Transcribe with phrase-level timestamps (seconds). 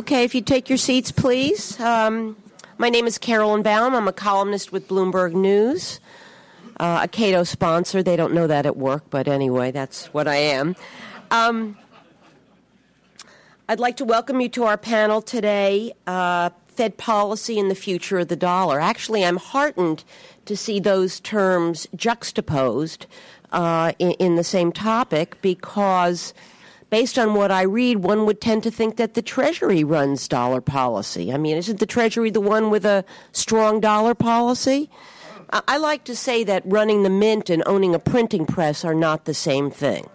[0.00, 1.78] Okay, if you take your seats, please.
[1.78, 2.34] Um,
[2.78, 3.94] my name is Carolyn Baum.
[3.94, 6.00] I'm a columnist with Bloomberg News,
[6.78, 8.02] uh, a Cato sponsor.
[8.02, 10.74] They don't know that at work, but anyway, that's what I am.
[11.30, 11.76] Um,
[13.68, 18.20] I'd like to welcome you to our panel today uh, Fed policy and the future
[18.20, 18.80] of the dollar.
[18.80, 20.02] Actually, I'm heartened
[20.46, 23.04] to see those terms juxtaposed
[23.52, 26.32] uh, in, in the same topic because
[26.90, 30.60] based on what I read, one would tend to think that the Treasury runs dollar
[30.60, 31.32] policy.
[31.32, 34.90] I mean, isn't the Treasury the one with a strong dollar policy?
[35.52, 39.24] I like to say that running the mint and owning a printing press are not
[39.24, 40.08] the same thing.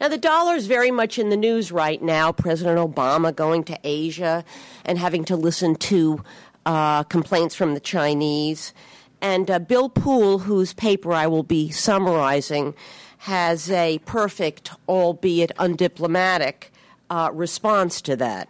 [0.00, 2.30] Now, the dollar is very much in the news right now.
[2.30, 4.44] President Obama going to Asia
[4.84, 6.22] and having to listen to
[6.66, 8.72] uh, complaints from the Chinese.
[9.20, 12.74] And uh, Bill Poole, whose paper I will be summarizing,
[13.18, 16.70] has a perfect, albeit undiplomatic,
[17.10, 18.48] uh, response to that.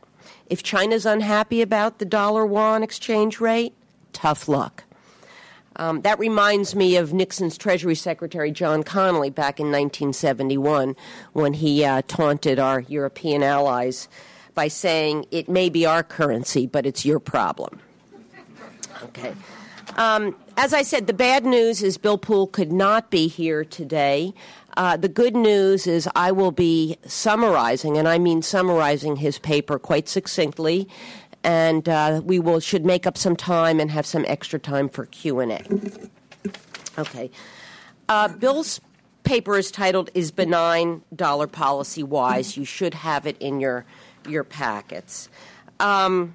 [0.48, 3.74] If China's unhappy about the dollar yuan exchange rate,
[4.12, 4.84] tough luck.
[5.76, 10.96] Um, that reminds me of Nixon's Treasury Secretary John Connally back in 1971
[11.34, 14.08] when he uh, taunted our European allies
[14.54, 17.78] by saying, It may be our currency, but it's your problem.
[19.04, 19.34] Okay.
[19.96, 24.34] Um, as I said, the bad news is Bill Poole could not be here today.
[24.76, 29.78] Uh, the good news is I will be summarizing, and I mean summarizing his paper
[29.78, 30.88] quite succinctly,
[31.42, 35.06] and uh, we will should make up some time and have some extra time for
[35.06, 35.62] Q and A.
[36.98, 37.30] Okay,
[38.08, 38.80] uh, Bill's
[39.24, 43.84] paper is titled "Is Benign Dollar Policy Wise?" You should have it in your
[44.28, 45.28] your packets.
[45.80, 46.34] Um,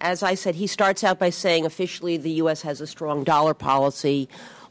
[0.00, 2.62] as I said, he starts out by saying officially the U.S.
[2.62, 4.28] has a strong dollar policy.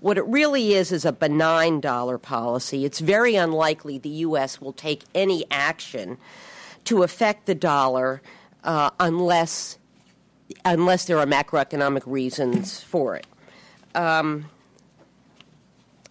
[0.08, 2.86] What it really is is a benign dollar policy.
[2.86, 4.62] It's very unlikely the U.S.
[4.62, 6.18] will take any action
[6.86, 8.22] to affect the dollar
[8.64, 9.78] uh, unless
[10.64, 13.28] unless there are macroeconomic reasons for it.
[13.96, 14.50] Um,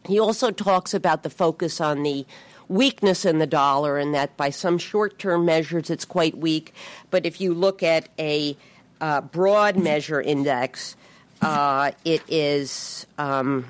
[0.06, 2.26] he also talks about the focus on the
[2.68, 6.74] weakness in the dollar and that by some short term measures it's quite weak.
[7.10, 8.58] But if you look at a
[9.00, 10.96] uh, broad measure index,
[11.40, 13.64] uh, it is um,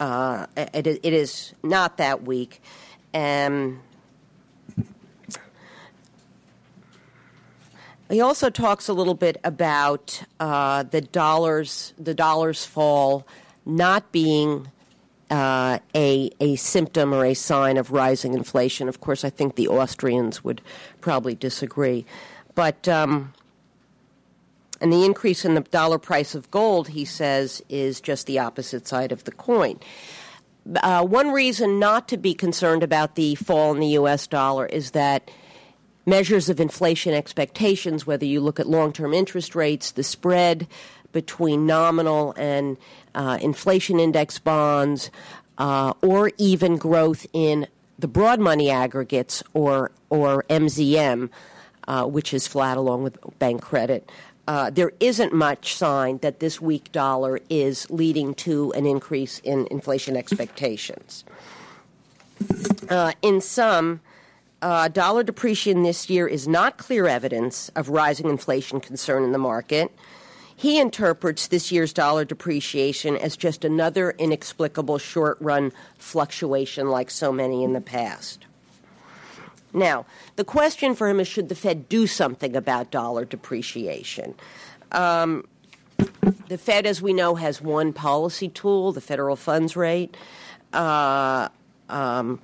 [0.00, 2.62] uh, it, it is not that weak.
[3.14, 3.80] Um,
[8.10, 13.26] he also talks a little bit about uh, the dollars the dollars fall
[13.66, 14.68] not being
[15.30, 18.88] uh, a a symptom or a sign of rising inflation.
[18.88, 20.62] Of course, I think the Austrians would
[21.00, 22.06] probably disagree,
[22.54, 23.34] but um,
[24.80, 28.86] and the increase in the dollar price of gold, he says, is just the opposite
[28.86, 29.78] side of the coin.
[30.82, 34.26] Uh, one reason not to be concerned about the fall in the U.S.
[34.26, 35.30] dollar is that
[36.06, 40.66] measures of inflation expectations, whether you look at long term interest rates, the spread
[41.12, 42.76] between nominal and
[43.14, 45.10] uh, inflation index bonds,
[45.56, 47.66] uh, or even growth in
[47.98, 51.30] the broad money aggregates or, or MZM,
[51.88, 54.08] uh, which is flat along with bank credit
[54.48, 59.68] uh, there isn't much sign that this weak dollar is leading to an increase in
[59.70, 61.22] inflation expectations.
[62.88, 64.00] Uh, in sum,
[64.62, 69.38] uh, dollar depreciation this year is not clear evidence of rising inflation concern in the
[69.38, 69.92] market.
[70.56, 77.30] He interprets this year's dollar depreciation as just another inexplicable short run fluctuation like so
[77.32, 78.46] many in the past.
[79.78, 80.06] Now,
[80.36, 84.34] the question for him is should the Fed do something about dollar depreciation?
[84.92, 85.46] Um,
[86.48, 90.16] the Fed, as we know, has one policy tool, the federal funds rate.
[90.72, 91.48] Uh,
[91.88, 92.40] um,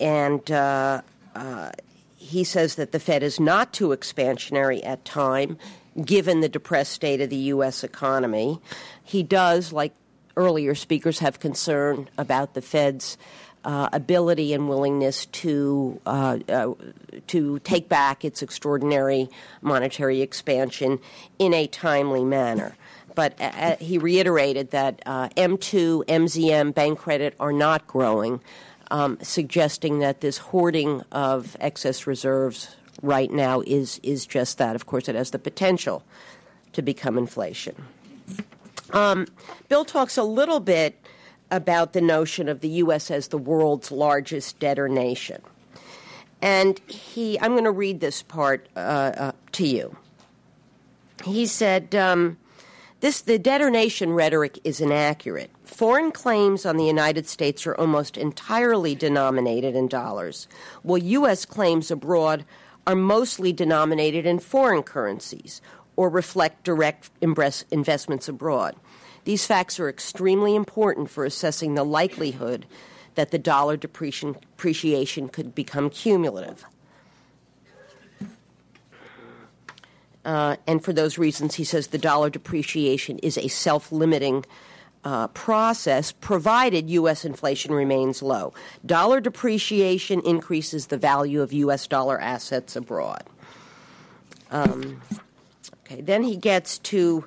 [0.00, 1.02] and uh,
[1.34, 1.70] uh,
[2.16, 5.58] he says that the Fed is not too expansionary at time,
[6.04, 7.84] given the depressed state of the U.S.
[7.84, 8.60] economy.
[9.02, 9.92] He does, like
[10.36, 13.16] earlier speakers, have concern about the Fed's
[13.64, 16.74] uh, ability and willingness to uh, uh,
[17.26, 19.28] to take back its extraordinary
[19.62, 20.98] monetary expansion
[21.38, 22.76] in a timely manner.
[23.14, 28.40] But uh, uh, he reiterated that uh, M2, MZM, bank credit are not growing,
[28.90, 34.74] um, suggesting that this hoarding of excess reserves right now is is just that.
[34.74, 36.02] Of course, it has the potential
[36.72, 37.76] to become inflation.
[38.92, 39.26] Um,
[39.68, 41.00] Bill talks a little bit
[41.54, 43.10] about the notion of the U.S.
[43.10, 45.40] as the world's largest debtor nation.
[46.42, 49.96] And he, I'm going to read this part uh, uh, to you.
[51.24, 52.36] He said, um,
[53.00, 55.50] this, the debtor nation rhetoric is inaccurate.
[55.64, 60.48] Foreign claims on the United States are almost entirely denominated in dollars,
[60.82, 61.44] while U.S.
[61.44, 62.44] claims abroad
[62.86, 65.62] are mostly denominated in foreign currencies
[65.96, 68.76] or reflect direct investments abroad.
[69.24, 72.66] These facts are extremely important for assessing the likelihood
[73.14, 76.64] that the dollar depreciation could become cumulative.
[80.24, 84.44] Uh, and for those reasons, he says the dollar depreciation is a self limiting
[85.04, 87.26] uh, process provided U.S.
[87.26, 88.54] inflation remains low.
[88.86, 91.86] Dollar depreciation increases the value of U.S.
[91.86, 93.24] dollar assets abroad.
[94.50, 95.02] Um,
[95.84, 97.26] okay, then he gets to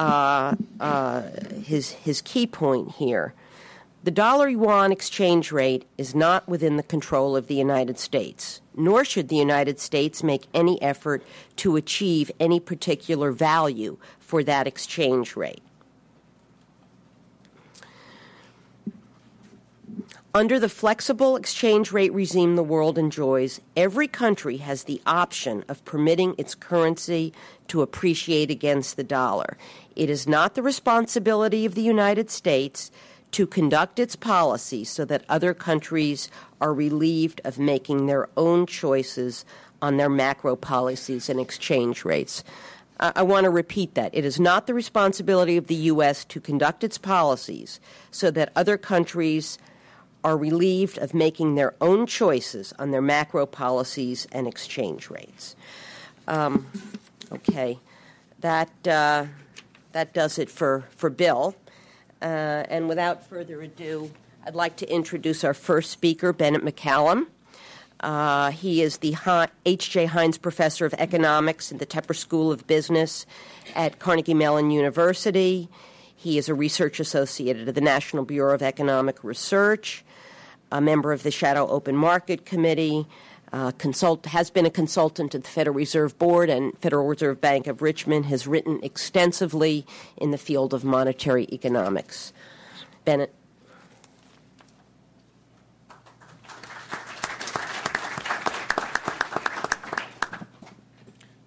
[0.00, 1.22] uh, uh,
[1.62, 3.34] his, his key point here.
[4.02, 9.04] The dollar yuan exchange rate is not within the control of the United States, nor
[9.04, 11.22] should the United States make any effort
[11.56, 15.62] to achieve any particular value for that exchange rate.
[20.32, 25.84] Under the flexible exchange rate regime the world enjoys, every country has the option of
[25.84, 27.32] permitting its currency
[27.66, 29.58] to appreciate against the dollar.
[30.00, 32.90] It is not the responsibility of the United States
[33.32, 39.44] to conduct its policy so that other countries are relieved of making their own choices
[39.82, 42.42] on their macro policies and exchange rates.
[42.98, 44.14] I, want to repeat that.
[44.14, 46.24] It is not the responsibility of the U.S.
[46.26, 47.78] to conduct its policies
[48.10, 49.58] so that other countries
[50.24, 55.56] are relieved of making their own choices on their macro policies and exchange rates.
[56.26, 56.68] Um,
[57.32, 57.78] okay,
[58.40, 59.26] that uh,
[59.92, 61.54] that does it for for Bill.
[62.22, 64.10] Uh, and without further ado,
[64.46, 67.26] I'd like to introduce our first speaker, Bennett McCallum.
[68.00, 69.16] Uh, he is the
[69.66, 70.06] H.J.
[70.06, 73.26] Heinz Professor of Economics in the Tepper School of Business
[73.74, 75.68] at Carnegie Mellon University.
[76.14, 80.04] He is a research associate at the National Bureau of Economic Research
[80.72, 83.06] a member of the Shadow Open Market Committee,
[83.52, 87.66] uh, consult, has been a consultant to the Federal Reserve Board and Federal Reserve Bank
[87.66, 89.86] of Richmond, has written extensively
[90.16, 92.32] in the field of monetary economics.
[93.04, 93.34] Bennett.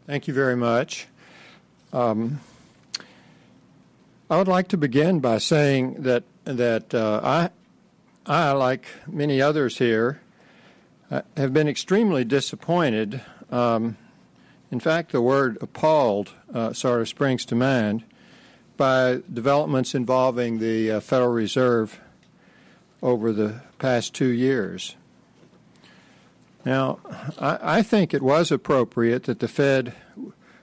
[0.06, 1.08] Thank you very much.
[1.94, 2.42] Um,
[4.30, 7.50] I would like to begin by saying that that uh, I
[8.26, 10.22] I, like many others here,
[11.10, 13.22] have been extremely disappointed.
[13.52, 13.98] Um,
[14.72, 18.04] in fact, the word appalled uh, sort of springs to mind
[18.78, 22.00] by developments involving the uh, Federal Reserve
[23.02, 24.96] over the past two years.
[26.66, 27.00] Now,
[27.38, 29.94] I, I, think it was appropriate that the Fed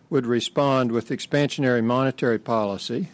[0.09, 3.09] would respond with expansionary monetary policy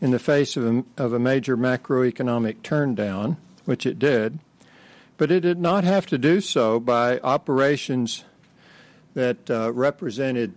[0.00, 4.38] in the face of a, of a major macroeconomic turndown which it did,
[5.22, 8.24] but it did not have to do so by operations
[9.14, 10.52] that uh, represented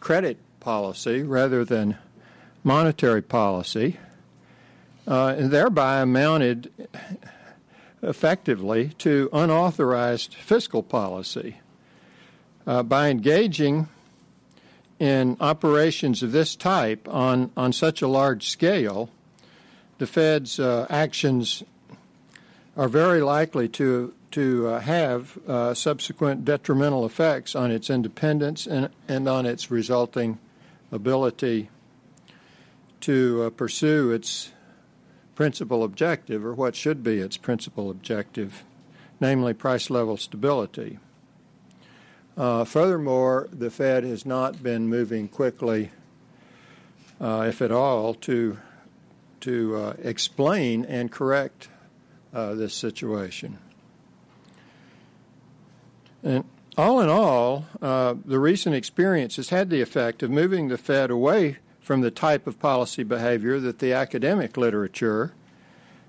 [0.00, 1.98] credit policy rather than
[2.64, 3.98] monetary policy,
[5.06, 6.72] uh, and thereby amounted
[8.02, 11.58] effectively to unauthorized fiscal policy.
[12.66, 13.86] Uh, by engaging
[14.98, 19.10] in operations of this type on, on such a large scale,
[19.98, 21.62] the Fed's uh, actions
[22.80, 28.88] are very likely to to uh, have uh, subsequent detrimental effects on its independence and,
[29.06, 30.38] and on its resulting
[30.90, 31.68] ability
[33.00, 34.52] to uh, pursue its
[35.34, 38.64] principal objective, or what should be its principal objective,
[39.20, 40.98] namely price level stability.
[42.36, 45.90] Uh, furthermore, the Fed has not been moving quickly,
[47.20, 48.56] uh, if at all, to
[49.40, 51.68] to uh, explain and correct
[52.32, 53.58] uh, this situation.
[56.22, 56.44] And
[56.76, 61.10] all in all, uh, the recent experience has had the effect of moving the Fed
[61.10, 65.32] away from the type of policy behavior that the academic literature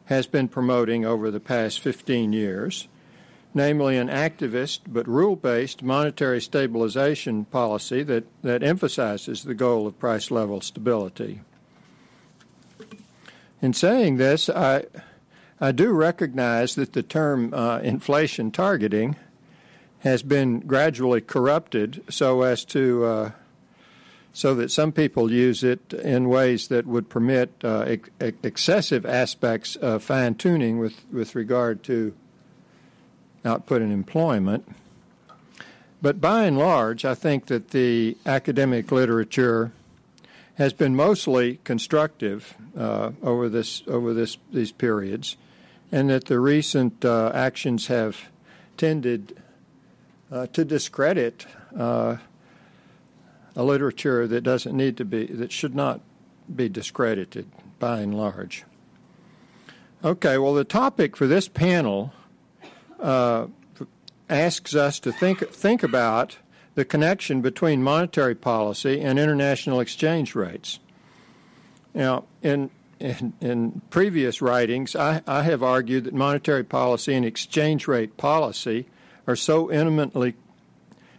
[0.06, 2.88] has been promoting over the past 15 years,
[3.54, 9.98] namely an activist but rule based monetary stabilization policy that, that emphasizes the goal of
[9.98, 11.42] price level stability.
[13.62, 14.86] In saying this, I,
[15.64, 19.16] I do recognize that the term uh, inflation targeting
[20.00, 23.32] has been gradually corrupted so as to uh,
[24.34, 28.10] so that some people use it in ways that would permit uh, ex-
[28.42, 32.14] excessive aspects of fine tuning with, with regard to
[33.44, 34.68] output and employment.
[36.02, 39.74] But by and large, I think that the academic literature
[40.56, 45.38] has been mostly constructive uh, over this over this these periods
[45.92, 48.30] and that the recent uh, actions have
[48.78, 49.42] tended
[50.32, 51.46] uh, to discredit
[51.78, 52.18] uh,
[53.56, 56.00] a literature that doesn't need to be, that should not
[56.54, 58.64] be discredited by and large.
[60.04, 62.14] Okay, well, the topic for this panel
[63.00, 63.48] uh,
[64.30, 66.38] asks us to think, think about
[66.76, 70.80] the connection between monetary policy and international exchange rates.
[71.94, 72.70] Now, in,
[73.02, 78.86] in, in previous writings, I, I have argued that monetary policy and exchange rate policy
[79.28, 80.36] are so intimately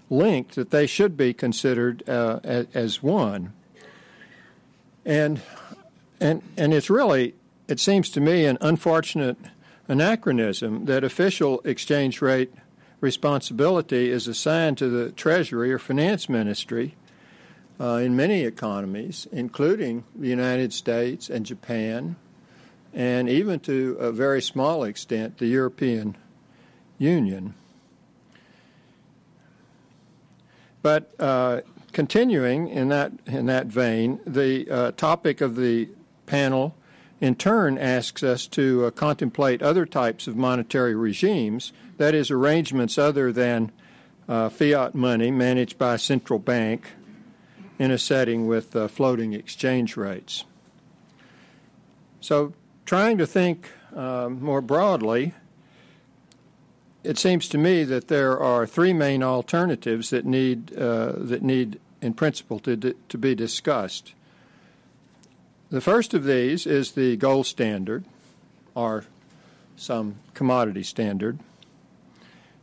[0.08, 3.52] linked that they should be considered uh, as, as, one.
[5.04, 5.40] And,
[6.20, 7.34] and, and it's really,
[7.66, 9.38] it seems to me, an unfortunate
[9.88, 12.52] anachronism that official exchange rate
[13.00, 16.94] responsibility is assigned to the Treasury or Finance Ministry
[17.82, 22.14] uh, in many economies, including the United States and Japan,
[22.94, 26.16] and even to a very small extent the European
[26.98, 27.54] Union.
[30.80, 31.62] But uh,
[31.92, 35.88] continuing in that in that vein, the uh, topic of the
[36.26, 36.76] panel
[37.20, 42.96] in turn asks us to uh, contemplate other types of monetary regimes, that is, arrangements
[42.96, 43.72] other than
[44.28, 46.86] uh, fiat money managed by a central bank
[47.78, 50.44] in a setting with uh, floating exchange rates.
[52.20, 52.52] So,
[52.86, 55.34] trying to think uh, more broadly,
[57.04, 61.80] it seems to me that there are three main alternatives that need uh, that need,
[62.00, 64.14] in principle, to to be discussed.
[65.70, 68.04] The first of these is the gold standard,
[68.74, 69.06] or
[69.74, 71.38] some commodity standard,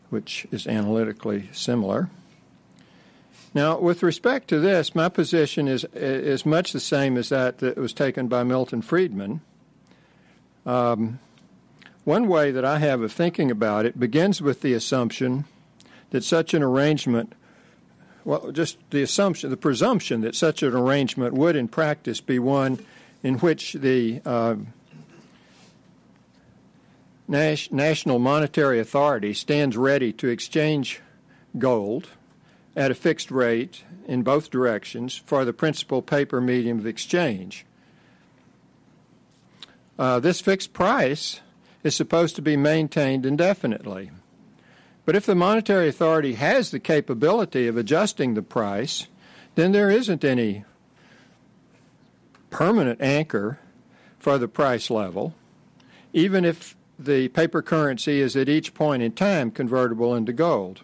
[0.09, 2.09] which is analytically similar.
[3.53, 7.77] Now, with respect to this, my position is is much the same as that that
[7.77, 9.41] was taken by Milton Friedman.
[10.65, 11.20] Um,
[12.03, 15.46] one way that I have of thinking about it begins with the assumption
[16.12, 17.34] that such an arrangement
[18.25, 22.86] well, just the assumption, the presumption that such an arrangement would in practice be one
[23.24, 24.56] in which the uh,
[27.27, 31.01] National Monetary Authority stands ready to exchange
[31.58, 32.10] gold
[32.75, 37.65] at a fixed rate in both directions for the principal paper medium of exchange.
[39.97, 41.41] Uh, this fixed price
[41.83, 44.11] is supposed to be maintained indefinitely.
[45.05, 49.07] But if the monetary authority has the capability of adjusting the price,
[49.55, 50.63] then there isn't any
[52.49, 53.59] permanent anchor
[54.19, 55.33] for the price level,
[56.13, 60.81] even if the paper currency is at each point in time convertible into gold.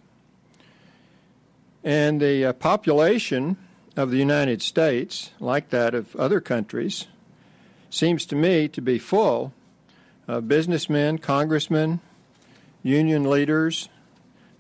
[1.85, 3.57] And the uh, population
[3.95, 7.05] of the United States, like that of other countries,
[7.91, 9.53] seems to me to be full
[10.27, 11.99] of businessmen, congressmen,
[12.81, 13.87] union leaders,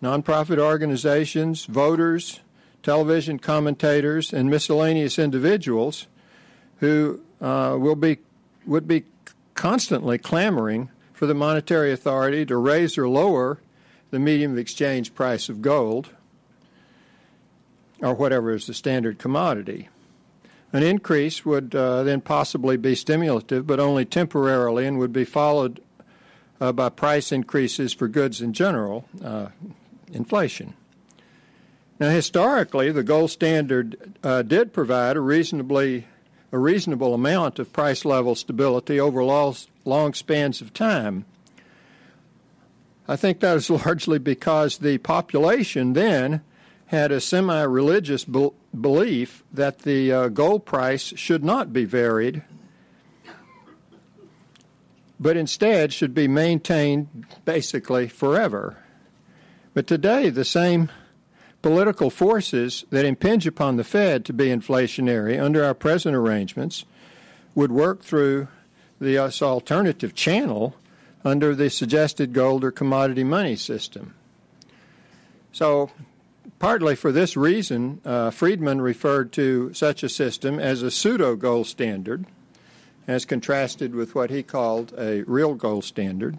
[0.03, 2.41] nonprofit organizations, voters,
[2.83, 6.05] television commentators, and miscellaneous individuals
[6.77, 8.19] who uh, will be
[8.67, 9.03] would be
[9.55, 13.57] constantly clamoring for the monetary authority to raise or lower
[14.11, 16.11] the medium of exchange price of gold
[18.01, 19.89] or whatever is the standard commodity.
[20.73, 25.81] An increase would uh, then possibly be stimulative, but only temporarily, and would be followed
[26.59, 29.47] uh, by price increases for goods in general, uh,
[30.11, 30.73] inflation.
[31.99, 36.07] Now, historically, the gold standard uh, did provide a reasonably
[36.51, 41.25] a reasonable amount of price level stability over long spans of time.
[43.09, 46.41] I think that is largely because the population then
[46.87, 52.43] had a semi religious be- belief that the uh, gold price should not be varied,
[55.19, 58.77] but instead should be maintained basically forever.
[59.73, 60.91] But today, the same
[61.61, 66.85] political forces that impinge upon the Fed to be inflationary under our present arrangements
[67.55, 68.47] would work through
[68.99, 70.75] this alternative channel
[71.23, 74.13] under the suggested gold or commodity money system.
[75.51, 75.89] So,
[76.59, 81.67] partly for this reason, uh, Friedman referred to such a system as a pseudo gold
[81.67, 82.25] standard,
[83.07, 86.37] as contrasted with what he called a real gold standard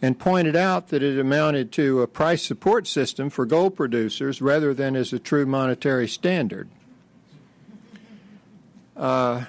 [0.00, 4.72] and pointed out that it amounted to a price support system for gold producers rather
[4.72, 6.68] than as a true monetary standard.
[8.96, 9.44] Uh,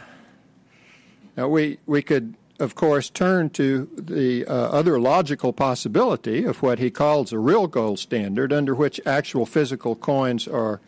[1.36, 6.80] now we we could of course turn to the uh, other logical possibility of what
[6.80, 10.82] he calls a real gold standard under which actual physical coins are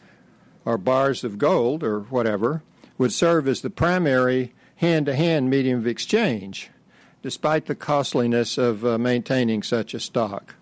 [0.66, 2.62] are bars of gold or whatever
[2.98, 6.70] would serve as the primary hand-to-hand medium of exchange
[7.22, 10.56] despite the costliness of uh, maintaining such a stock.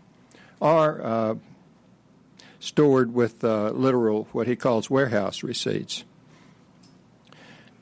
[0.60, 1.36] Or uh,
[2.60, 6.04] stored with uh, literal, what he calls warehouse receipts.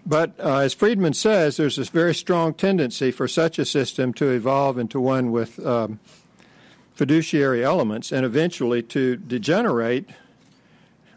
[0.07, 4.29] But uh, as Friedman says, there's this very strong tendency for such a system to
[4.29, 5.99] evolve into one with um,
[6.95, 10.09] fiduciary elements and eventually to degenerate.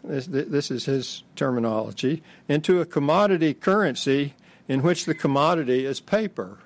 [0.03, 4.33] This, this is his terminology into a commodity currency
[4.67, 6.57] in which the commodity is paper.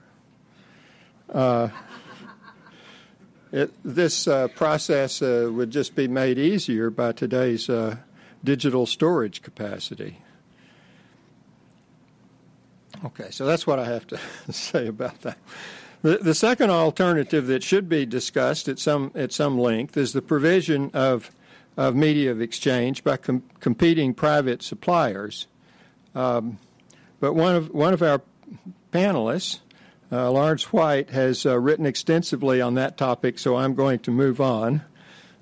[1.32, 1.70] Uh,
[3.51, 7.98] it, this uh, process uh, would just be made easier by today's uh,
[8.44, 10.17] digital storage capacity.
[13.06, 14.20] Okay, so that's what I have to
[14.52, 15.38] say about that.
[16.02, 20.22] The, the second alternative that should be discussed at some at some length is the
[20.22, 21.32] provision of
[21.78, 25.48] of media of exchange by com- competing private suppliers.
[26.14, 26.58] Um,
[27.20, 28.22] but one of one of our
[28.92, 29.60] panelists,
[30.12, 34.40] uh, Lawrence White, has uh, written extensively on that topic, so I'm going to move
[34.40, 34.84] on,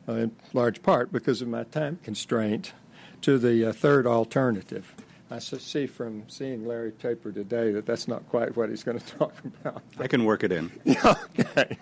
[0.08, 2.74] uh, in large part because of my time constraint,
[3.22, 4.93] to the uh, third alternative.
[5.34, 9.06] I see from seeing Larry Taper today that that's not quite what he's going to
[9.18, 9.82] talk about.
[9.98, 10.72] I can work it in.
[11.06, 11.76] okay.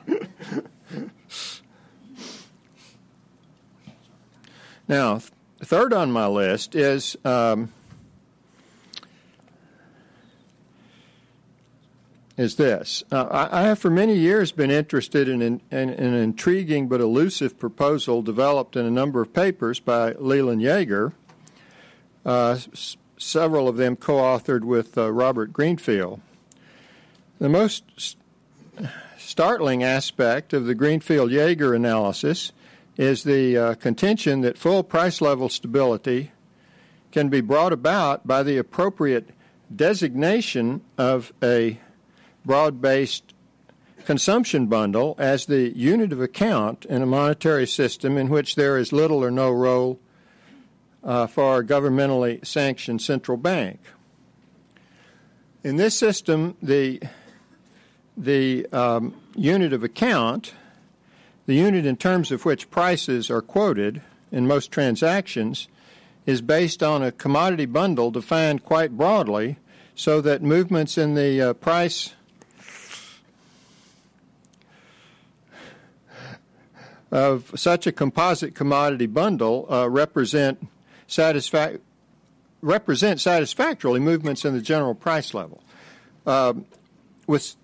[4.88, 5.20] now,
[5.60, 7.74] third on my list is um,
[12.38, 13.04] is this.
[13.12, 17.02] Uh, I, I, have for many years been interested in, in, in, an intriguing but
[17.02, 21.12] elusive proposal developed in a number of papers by Leland Yeager.
[22.26, 22.58] Uh,
[23.22, 26.22] several of them co authored with uh, Robert Greenfield.
[27.40, 28.22] The most st-
[29.18, 32.52] startling aspect of the Greenfield Yeager analysis
[32.98, 36.32] is the uh, contention that full price level stability
[37.12, 39.30] can be brought about by the appropriate
[39.74, 41.80] designation of a
[42.46, 43.34] broad based
[44.06, 48.92] consumption bundle as the unit of account in a monetary system in which there is
[48.92, 50.00] little or no role
[51.04, 53.80] uh, for a governmentally sanctioned central bank.
[55.64, 57.02] In this system, the
[58.18, 60.54] the um, unit of account,
[61.46, 65.68] the unit in terms of which prices are quoted in most transactions,
[66.26, 69.58] is based on a commodity bundle defined quite broadly
[69.96, 72.14] so that movements in the uh, price
[77.12, 80.68] of such a composite commodity bundle uh, represent
[81.12, 81.80] satisfa-
[82.62, 85.62] represent satisfactorily movements in the general price level.
[86.26, 86.54] Uh,
[87.28, 87.56] with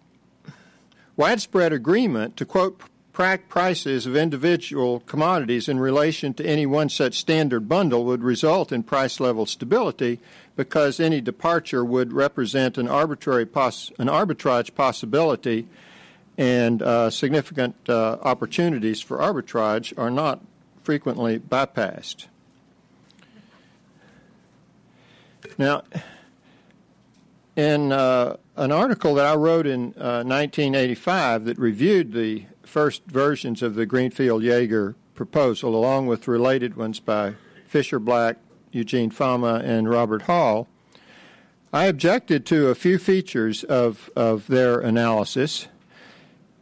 [1.16, 2.80] widespread agreement to quote
[3.14, 8.84] prices of individual commodities in relation to any one such standard bundle would result in
[8.84, 10.20] price level stability
[10.56, 15.68] because any departure would represent an arbitrary an arbitrage possibility
[16.38, 20.40] and uh, significant uh, opportunities for arbitrage are not
[20.84, 22.28] frequently bypassed.
[25.58, 25.84] Now,
[27.56, 33.64] in uh, an article that I wrote in uh, 1985 that reviewed the first versions
[33.64, 37.34] of the Greenfield Yeager proposal, along with related ones by
[37.66, 38.38] Fischer Black,
[38.72, 40.68] Eugene Fama, and Robert Hall,
[41.74, 45.68] I objected to a few features of, of their analysis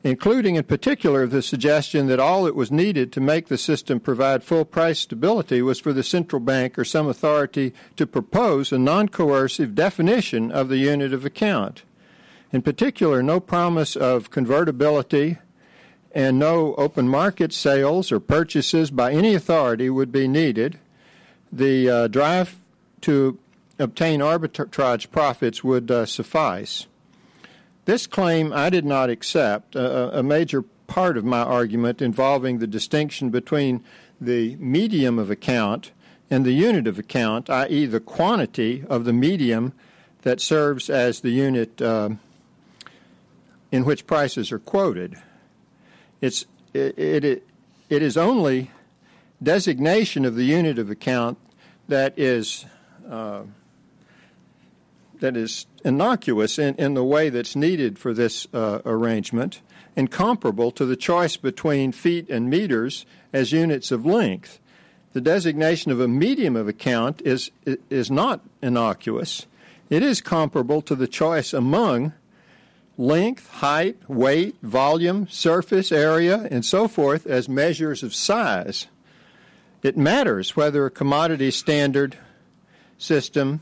[0.06, 4.44] including in particular the suggestion that all that was needed to make the system provide
[4.44, 9.10] full price stability was for the central bank or some authority to propose a non
[9.10, 11.82] coercive definition of the unit of account.
[12.52, 15.40] In particular, no promise of convertibility
[16.14, 20.78] and no open market sales or purchases by any authority would be needed.
[21.52, 22.60] The uh, drive
[23.02, 23.40] to
[23.80, 26.86] obtain arbitrage profits would uh, suffice.
[27.86, 29.76] This claim I did not accept.
[29.76, 33.84] A, a major part of my argument involving the distinction between
[34.20, 35.92] the medium of account
[36.30, 39.74] and the unit of account, i.e., the quantity of the medium
[40.24, 42.10] that serves as the unit uh,
[43.72, 45.16] in which prices are quoted.
[46.22, 47.48] It's, it, it,
[47.90, 48.72] it is only
[49.42, 51.38] designation of the unit of account
[51.88, 52.66] that is.
[53.08, 53.44] Uh,
[55.20, 59.62] that is innocuous in, in the way that's needed for this uh, arrangement
[59.96, 64.60] and comparable to the choice between feet and meters as units of length.
[65.14, 67.52] The designation of a medium of account is,
[67.90, 69.46] is not innocuous.
[69.90, 72.14] It is comparable to the choice among
[72.98, 78.88] length, height, weight, volume, surface area, and so forth as measures of size.
[79.84, 82.18] It matters whether a commodity standard
[82.98, 83.62] system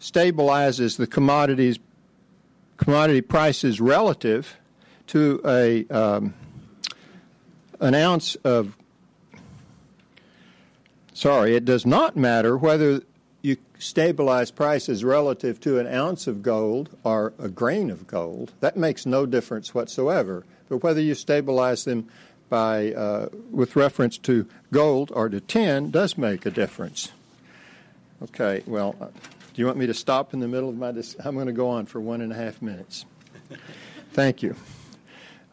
[0.00, 1.78] stabilizes the commodities
[2.76, 4.56] commodity prices relative
[5.08, 6.34] to a um,
[7.80, 8.76] an ounce of
[11.12, 13.02] sorry, it does not matter whether
[13.42, 18.52] you stabilize prices relative to an ounce of gold or a grain of gold.
[18.60, 20.44] That makes no difference whatsoever.
[20.68, 22.08] But whether you stabilize them
[22.48, 27.10] by uh, with reference to gold or to tin does make a difference.
[28.22, 29.12] Okay, well,
[29.58, 30.92] do you want me to stop in the middle of my?
[30.92, 33.04] Dis- I'm going to go on for one and a half minutes.
[34.12, 34.54] Thank you.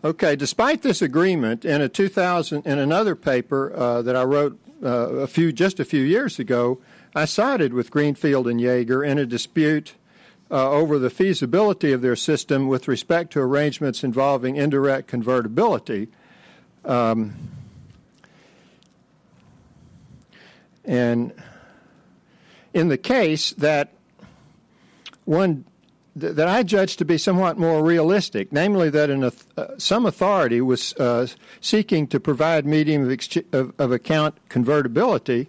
[0.04, 4.88] Okay, despite this agreement, in a 2000 in another paper uh, that I wrote uh,
[4.88, 6.80] a few just a few years ago,
[7.16, 9.96] I sided with Greenfield and Yeager in a dispute
[10.52, 16.10] uh, over the feasibility of their system with respect to arrangements involving indirect convertibility.
[16.84, 17.34] Um,
[20.84, 21.34] and
[22.72, 23.94] in the case that
[25.26, 25.66] one
[26.20, 29.32] th- that I judged to be somewhat more realistic, namely that an, uh,
[29.78, 31.28] some authority was uh,
[31.62, 35.48] seeking to provide medium of, ex- of, of account convertibility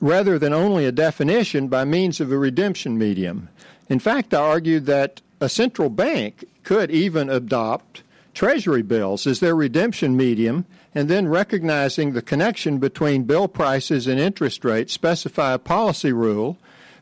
[0.00, 3.48] rather than only a definition by means of a redemption medium.
[3.88, 8.02] In fact, I argued that a central bank could even adopt
[8.34, 14.20] treasury bills as their redemption medium and then recognizing the connection between bill prices and
[14.20, 16.56] interest rates specify a policy rule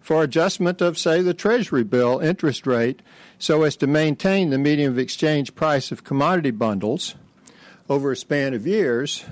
[0.07, 3.03] for adjustment of, say, the Treasury bill interest rate
[3.41, 7.17] so as to maintain the medium of exchange price of commodity bundles
[7.89, 9.25] over a span of years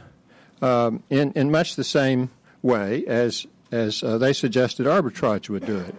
[0.63, 2.29] um, in, in much the same
[2.61, 5.95] way as, as uh, they suggested arbitrage would do it.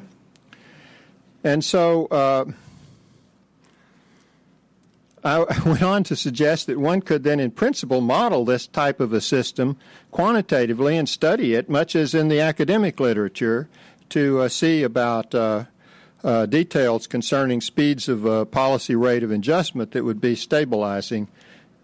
[1.42, 2.44] And so uh,
[5.24, 9.14] I went on to suggest that one could then, in principle, model this type of
[9.14, 9.78] a system
[10.12, 13.70] quantitatively and study it, much as in the academic literature,
[14.16, 15.66] to uh, see about uh,
[16.24, 21.28] uh, details concerning speeds of uh, policy rate of adjustment that would be stabilizing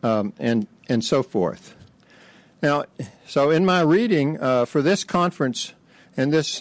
[0.02, 1.76] um, and, and so forth.
[2.64, 2.86] Now,
[3.28, 5.74] so in my reading for this conference
[6.16, 6.60] and this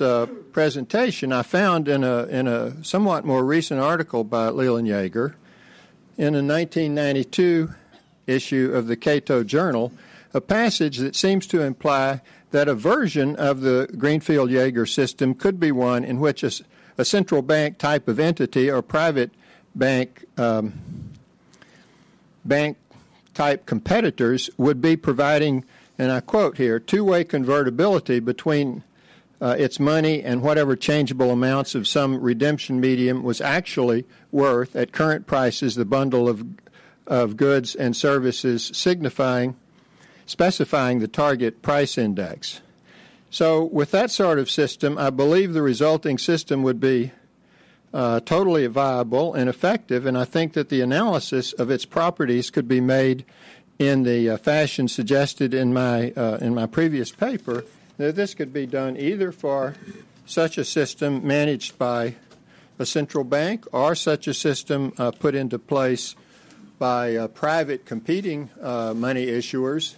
[0.50, 5.34] presentation, I found in a, in a somewhat more recent article by Leland Yeager
[6.18, 7.72] in a 1992
[8.26, 9.92] issue of the Cato Journal
[10.32, 15.60] a passage that seems to imply that a version of the Greenfield Yeager system could
[15.60, 16.50] be one in which a,
[16.98, 19.30] a central bank type of entity or private
[19.74, 20.72] bank um,
[22.44, 22.76] bank
[23.34, 25.64] type competitors would be providing,
[25.98, 28.82] and I quote here, two way convertibility between
[29.40, 34.92] uh, its money and whatever changeable amounts of some redemption medium was actually worth at
[34.92, 36.44] current prices, the bundle of,
[37.06, 39.56] of goods and services signifying
[40.30, 42.60] specifying the target price index.
[43.30, 47.10] So, with that sort of system, I believe the resulting system would be
[47.92, 52.68] uh, totally viable and effective, and I think that the analysis of its properties could
[52.68, 53.24] be made
[53.80, 57.64] in the uh, fashion suggested in my uh, in my previous paper.
[57.96, 59.74] That this could be done either for
[60.26, 62.14] such a system managed by
[62.78, 66.14] a central bank or such a system uh, put into place
[66.78, 69.96] by uh, private competing uh, money issuers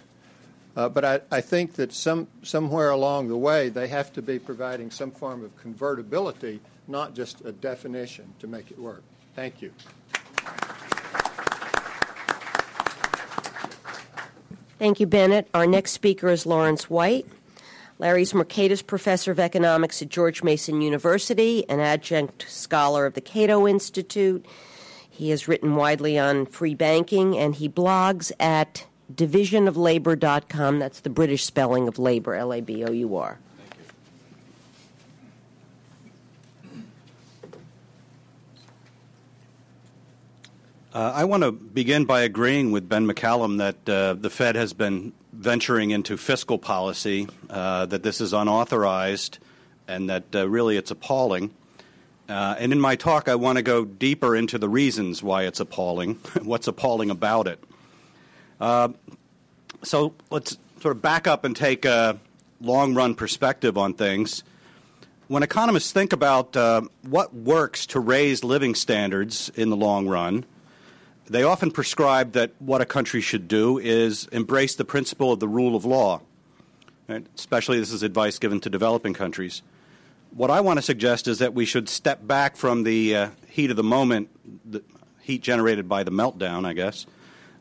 [0.75, 4.39] uh, but I, I, think that some, somewhere along the way, they have to be
[4.39, 9.03] providing some form of convertibility, not just a definition to make it work.
[9.35, 9.71] Thank you.
[14.79, 15.47] Thank you, Bennett.
[15.53, 17.25] Our next speaker is Lawrence White.
[17.99, 23.67] Larry's Mercatus Professor of Economics at George Mason University, an adjunct scholar of the Cato
[23.67, 24.45] Institute.
[25.09, 30.79] He has written widely on free banking, and he blogs at divisionoflabour.com.
[30.79, 33.39] That's the British spelling of labor, L A B O U R.
[40.93, 44.73] Uh, I want to begin by agreeing with Ben McCallum that uh, the Fed has
[44.73, 49.39] been venturing into fiscal policy, uh, that this is unauthorized,
[49.87, 51.49] and that uh, really it's appalling.
[52.29, 55.59] Uh, and in my talk, I want to go deeper into the reasons why it's
[55.59, 57.63] appalling, what's appalling about it.
[58.63, 58.87] Uh,
[59.83, 62.17] so let's sort of back up and take a
[62.61, 64.41] long run perspective on things.
[65.27, 70.45] When economists think about uh, what works to raise living standards in the long run,
[71.25, 75.47] they often prescribe that what a country should do is embrace the principle of the
[75.47, 76.21] rule of law.
[77.09, 77.27] Right?
[77.35, 79.61] Especially, this is advice given to developing countries.
[80.31, 83.71] What I want to suggest is that we should step back from the uh, heat
[83.71, 84.29] of the moment,
[84.63, 84.81] the
[85.21, 87.05] heat generated by the meltdown, I guess,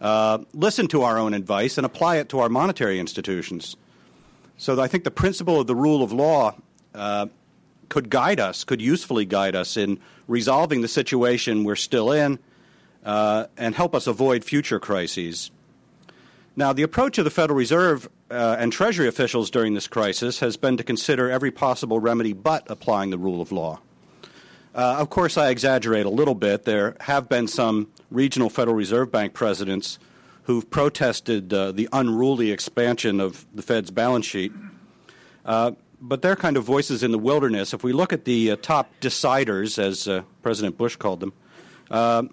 [0.03, 3.77] uh, listen to our own advice and apply it to our monetary institutions.
[4.59, 6.57] So I think the principle of the rule of law
[6.95, 7.27] uh,
[7.89, 12.41] could guide us, could usefully guide us in resolving the situation we're still in
[13.05, 15.51] uh, and help us avoid future crises.
[16.57, 20.57] Now, the approach of the Federal Reserve uh, and Treasury officials during this crisis has
[20.57, 23.81] been to consider every possible remedy but applying the rule of law.
[24.75, 26.65] Uh, of course, I exaggerate a little bit.
[26.65, 29.99] There have been some regional Federal Reserve Bank presidents
[30.45, 34.53] who've protested uh, the unruly expansion of the Fed's balance sheet.
[35.45, 37.73] Uh, but they're kind of voices in the wilderness.
[37.73, 41.33] If we look at the uh, top deciders, as uh, President Bush called them,
[41.91, 42.25] uh,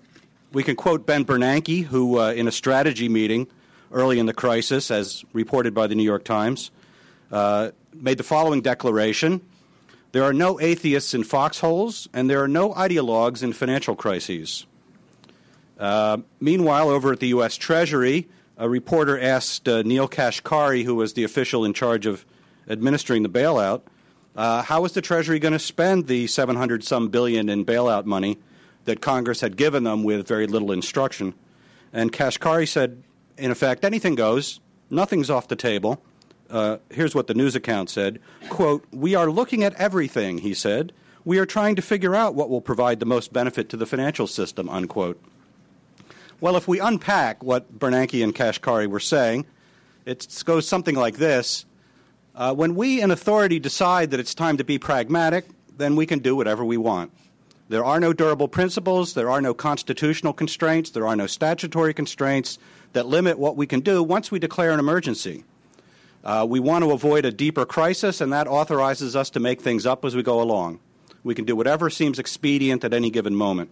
[0.51, 3.47] we can quote Ben Bernanke, who, in a strategy meeting
[3.91, 6.71] early in the crisis, as reported by the New York Times,
[7.31, 9.41] made the following declaration
[10.11, 14.65] there are no atheists in foxholes, and there are no ideologues in financial crises.
[15.79, 17.55] Uh, meanwhile, over at the U.S.
[17.55, 22.25] Treasury, a reporter asked uh, Neel Kashkari, who was the official in charge of
[22.67, 23.81] administering the bailout,
[24.35, 28.37] uh, how is the Treasury going to spend the 700 some billion in bailout money
[28.85, 31.33] that Congress had given them with very little instruction?
[31.93, 33.01] And Kashkari said,
[33.37, 36.01] in effect, anything goes, nothing's off the table.
[36.49, 40.91] Uh, here's what the news account said quote we are looking at everything he said
[41.23, 44.25] we are trying to figure out what will provide the most benefit to the financial
[44.25, 45.21] system unquote
[46.41, 49.45] well if we unpack what bernanke and kashkari were saying
[50.05, 51.65] it goes something like this.
[52.33, 55.45] Uh, when we in authority decide that it's time to be pragmatic
[55.77, 57.11] then we can do whatever we want.
[57.69, 59.13] There are no durable principles.
[59.13, 60.89] There are no constitutional constraints.
[60.89, 62.57] There are no statutory constraints
[62.93, 65.43] that limit what we can do once we declare an emergency.
[66.23, 69.85] Uh, we want to avoid a deeper crisis, and that authorizes us to make things
[69.85, 70.79] up as we go along.
[71.23, 73.69] We can do whatever seems expedient at any given moment.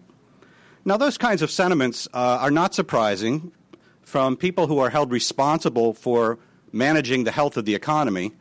[0.88, 3.52] Now, those kinds of sentiments uh, are not surprising
[4.00, 6.38] from people who are held responsible for
[6.72, 8.32] managing the health of the economy,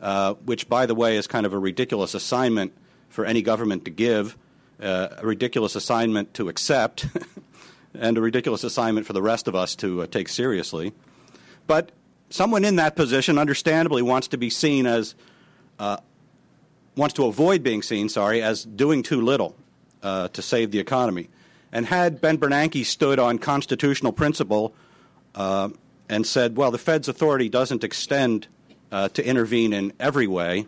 [0.00, 2.72] uh, which, by the way, is kind of a ridiculous assignment
[3.08, 4.36] for any government to give,
[4.82, 7.06] uh, a ridiculous assignment to accept,
[7.94, 10.92] and a ridiculous assignment for the rest of us to uh, take seriously.
[11.68, 11.92] But
[12.30, 15.14] someone in that position understandably wants to be seen as
[15.78, 15.98] uh,
[16.96, 19.54] wants to avoid being seen, sorry, as doing too little
[20.02, 21.28] uh, to save the economy.
[21.72, 24.74] And had Ben Bernanke stood on constitutional principle
[25.34, 25.70] uh,
[26.08, 28.46] and said, well, the Fed's authority doesn't extend
[28.90, 30.66] uh, to intervene in every way,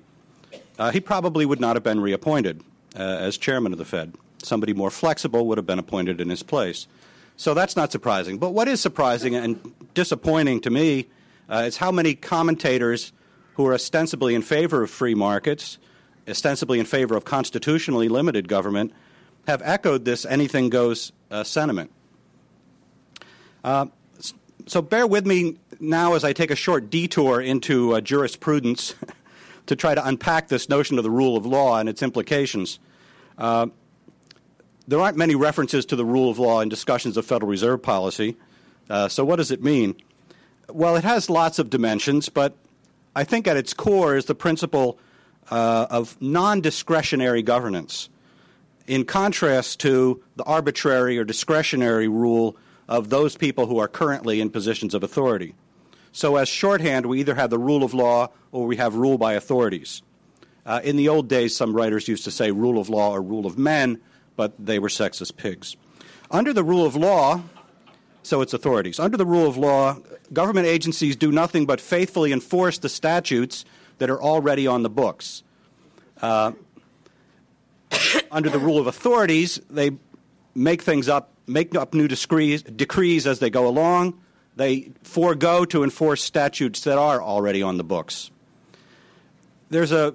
[0.78, 2.62] uh, he probably would not have been reappointed
[2.96, 4.14] uh, as chairman of the Fed.
[4.42, 6.86] Somebody more flexible would have been appointed in his place.
[7.36, 8.38] So that's not surprising.
[8.38, 11.06] But what is surprising and disappointing to me
[11.48, 13.12] uh, it's how many commentators
[13.54, 15.78] who are ostensibly in favor of free markets,
[16.28, 18.92] ostensibly in favor of constitutionally limited government,
[19.46, 21.90] have echoed this anything goes uh, sentiment.
[23.62, 23.86] Uh,
[24.66, 28.94] so bear with me now as I take a short detour into uh, jurisprudence
[29.66, 32.78] to try to unpack this notion of the rule of law and its implications.
[33.38, 33.66] Uh,
[34.86, 38.36] there aren't many references to the rule of law in discussions of Federal Reserve policy.
[38.88, 39.94] Uh, so, what does it mean?
[40.70, 42.54] Well, it has lots of dimensions, but
[43.16, 44.98] I think at its core is the principle
[45.50, 48.08] uh, of non discretionary governance,
[48.86, 52.56] in contrast to the arbitrary or discretionary rule
[52.88, 55.54] of those people who are currently in positions of authority.
[56.12, 59.32] So, as shorthand, we either have the rule of law or we have rule by
[59.32, 60.02] authorities.
[60.66, 63.46] Uh, in the old days, some writers used to say rule of law or rule
[63.46, 64.00] of men,
[64.36, 65.76] but they were sexist pigs.
[66.30, 67.42] Under the rule of law,
[68.22, 68.98] so its authorities.
[68.98, 69.98] Under the rule of law,
[70.32, 73.64] government agencies do nothing but faithfully enforce the statutes
[73.98, 75.42] that are already on the books.
[76.22, 76.52] Uh,
[78.34, 79.92] under the rule of authorities, they
[80.56, 84.20] make things up, make up new decrees, decrees as they go along.
[84.56, 88.32] They forego to enforce statutes that are already on the books.
[89.70, 90.14] There's a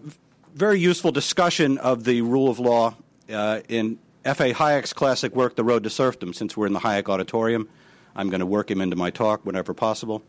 [0.54, 2.96] very useful discussion of the rule of law
[3.32, 4.54] uh, in F.A.
[4.54, 7.70] Hayek's classic work, The Road to Serfdom, since we're in the Hayek Auditorium.
[8.16, 10.24] I'm going to work him into my talk whenever possible.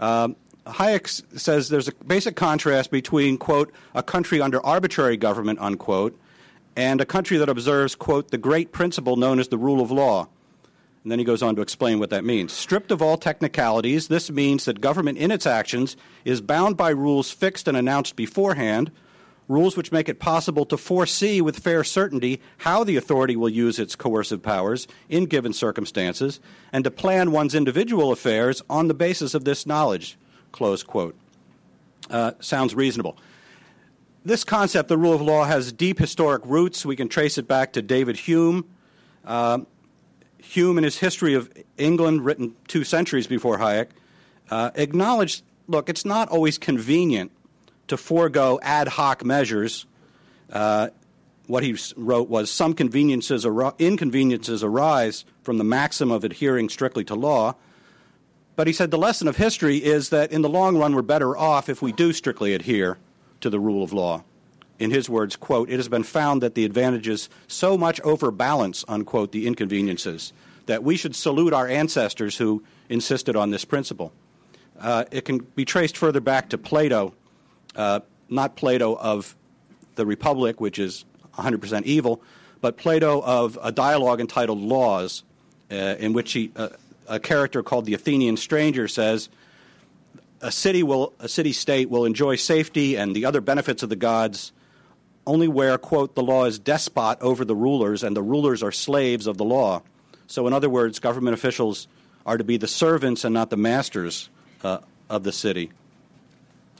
[0.00, 0.34] Um,
[0.66, 6.18] Hayek says there's a basic contrast between, quote, a country under arbitrary government, unquote,
[6.76, 10.28] and a country that observes, quote, the great principle known as the rule of law.
[11.02, 12.52] And then he goes on to explain what that means.
[12.52, 17.30] Stripped of all technicalities, this means that government in its actions is bound by rules
[17.30, 18.90] fixed and announced beforehand,
[19.48, 23.78] rules which make it possible to foresee with fair certainty how the authority will use
[23.78, 26.38] its coercive powers in given circumstances,
[26.72, 30.18] and to plan one's individual affairs on the basis of this knowledge.
[30.52, 31.16] Close quote.
[32.10, 33.16] Uh, sounds reasonable.
[34.22, 36.84] This concept, the rule of law, has deep historic roots.
[36.84, 38.68] We can trace it back to David Hume.
[39.24, 39.60] Uh,
[40.38, 43.88] Hume, in his History of England, written two centuries before Hayek,
[44.50, 47.30] uh, acknowledged look, it's not always convenient
[47.88, 49.86] to forego ad hoc measures.
[50.52, 50.88] Uh,
[51.46, 53.46] what he wrote was some conveniences
[53.78, 57.54] inconveniences arise from the maxim of adhering strictly to law,
[58.54, 61.36] But he said the lesson of history is that in the long run, we're better
[61.36, 62.98] off if we do strictly adhere
[63.40, 64.24] to the rule of law.
[64.78, 69.32] In his words, quote, it has been found that the advantages so much overbalance, unquote,
[69.32, 70.32] the inconveniences,
[70.66, 74.12] that we should salute our ancestors who insisted on this principle.
[74.80, 77.12] Uh, it can be traced further back to Plato,
[77.76, 78.00] uh,
[78.30, 79.36] not Plato of
[79.96, 82.22] the Republic, which is 100% evil,
[82.60, 85.24] but Plato of a dialogue entitled Laws,
[85.70, 86.70] uh, in which he, uh,
[87.08, 89.28] a character called the Athenian stranger says,
[90.40, 93.96] a city will, a city state will enjoy safety and the other benefits of the
[93.96, 94.52] gods
[95.26, 99.26] only where, quote, the law is despot over the rulers and the rulers are slaves
[99.26, 99.82] of the law.
[100.26, 101.88] So, in other words, government officials
[102.24, 104.28] are to be the servants and not the masters
[104.64, 105.70] uh, of the city,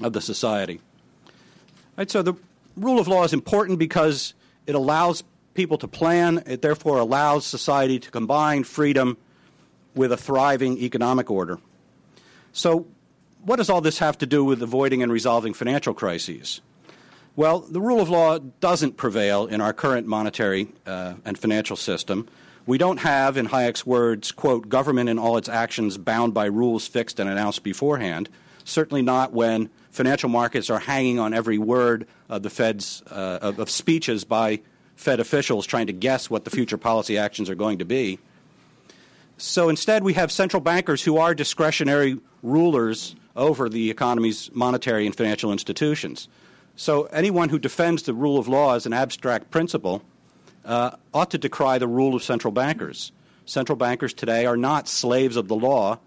[0.00, 0.80] of the society.
[1.96, 2.34] Right, so the
[2.76, 4.34] rule of law is important because
[4.66, 5.22] it allows
[5.54, 9.16] people to plan, it therefore allows society to combine freedom
[9.94, 11.58] with a thriving economic order.
[12.52, 12.86] So,
[13.44, 16.60] what does all this have to do with avoiding and resolving financial crises?
[17.36, 22.28] Well, the rule of law doesn't prevail in our current monetary uh, and financial system.
[22.66, 26.86] We don't have, in Hayek's words, quote, government in all its actions bound by rules
[26.86, 28.28] fixed and announced beforehand.
[28.64, 33.58] Certainly not when financial markets are hanging on every word of the Fed's uh, of,
[33.58, 34.60] of speeches by
[34.96, 38.18] Fed officials trying to guess what the future policy actions are going to be.
[39.38, 45.14] So instead, we have central bankers who are discretionary rulers over the economy's monetary and
[45.14, 46.28] financial institutions.
[46.76, 50.02] So anyone who defends the rule of law as an abstract principle
[50.64, 53.12] uh, ought to decry the rule of central bankers.
[53.46, 55.98] Central bankers today are not slaves of the law,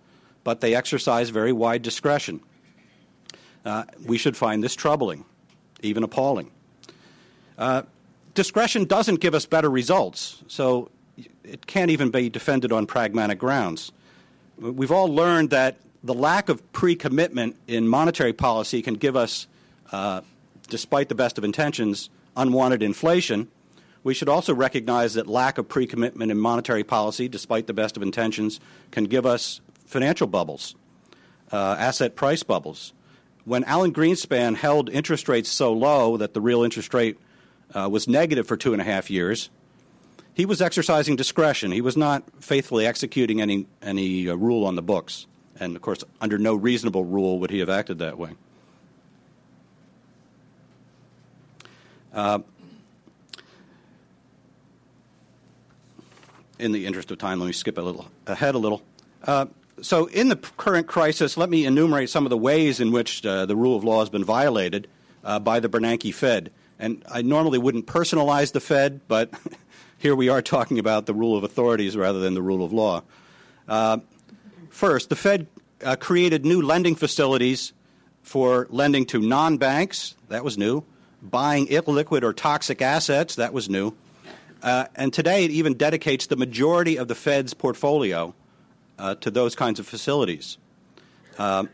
[0.44, 2.40] but they exercise very wide discretion.
[3.66, 5.26] Uh, we should find this troubling,
[5.82, 6.52] even appalling.
[7.58, 7.84] Uh,
[8.34, 10.90] discretion doesn't give us better results, so
[11.44, 13.92] it can't even be defended on pragmatic grounds.
[14.58, 19.48] We've all learned that the lack of pre commitment in monetary policy can give us,
[19.92, 20.22] uh,
[20.68, 23.48] despite the best of intentions, unwanted inflation.
[24.04, 27.96] We should also recognize that lack of pre commitment in monetary policy, despite the best
[27.96, 28.60] of intentions,
[28.92, 30.76] can give us financial bubbles,
[31.52, 32.94] uh, asset price bubbles.
[33.46, 37.18] When Alan Greenspan held interest rates so low that the real interest rate
[37.74, 39.50] uh, was negative for two and a half years,
[40.34, 41.72] he was exercising discretion.
[41.72, 45.28] He was not faithfully executing any, any uh, rule on the books.
[45.60, 48.32] And of course, under no reasonable rule would he have acted that way.
[52.14, 52.40] Uh,
[56.60, 58.82] in the interest of time, let me skip a little ahead a little.
[59.24, 59.46] Uh,
[59.82, 63.46] so, in the current crisis, let me enumerate some of the ways in which uh,
[63.46, 64.88] the rule of law has been violated
[65.24, 66.52] uh, by the Bernanke Fed.
[66.78, 69.32] And I normally wouldn't personalize the Fed, but
[69.98, 73.04] here we are talking about the rule of authorities rather than the rule of law.
[74.74, 75.46] First, the Fed
[75.86, 77.74] uh, created new lending facilities
[78.24, 80.84] for lending to non banks, that was new,
[81.22, 83.94] buying illiquid or toxic assets, that was new.
[84.64, 88.34] Uh, and today it even dedicates the majority of the Fed's portfolio
[88.98, 90.58] uh, to those kinds of facilities.
[91.38, 91.66] Uh,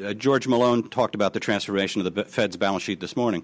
[0.00, 3.42] uh, George Malone talked about the transformation of the Fed's balance sheet this morning.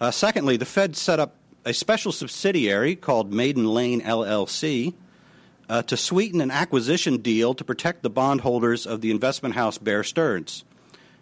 [0.00, 4.92] Uh, secondly, the Fed set up a special subsidiary called Maiden Lane LLC
[5.70, 10.02] uh, to sweeten an acquisition deal to protect the bondholders of the investment house Bear
[10.02, 10.64] Stearns.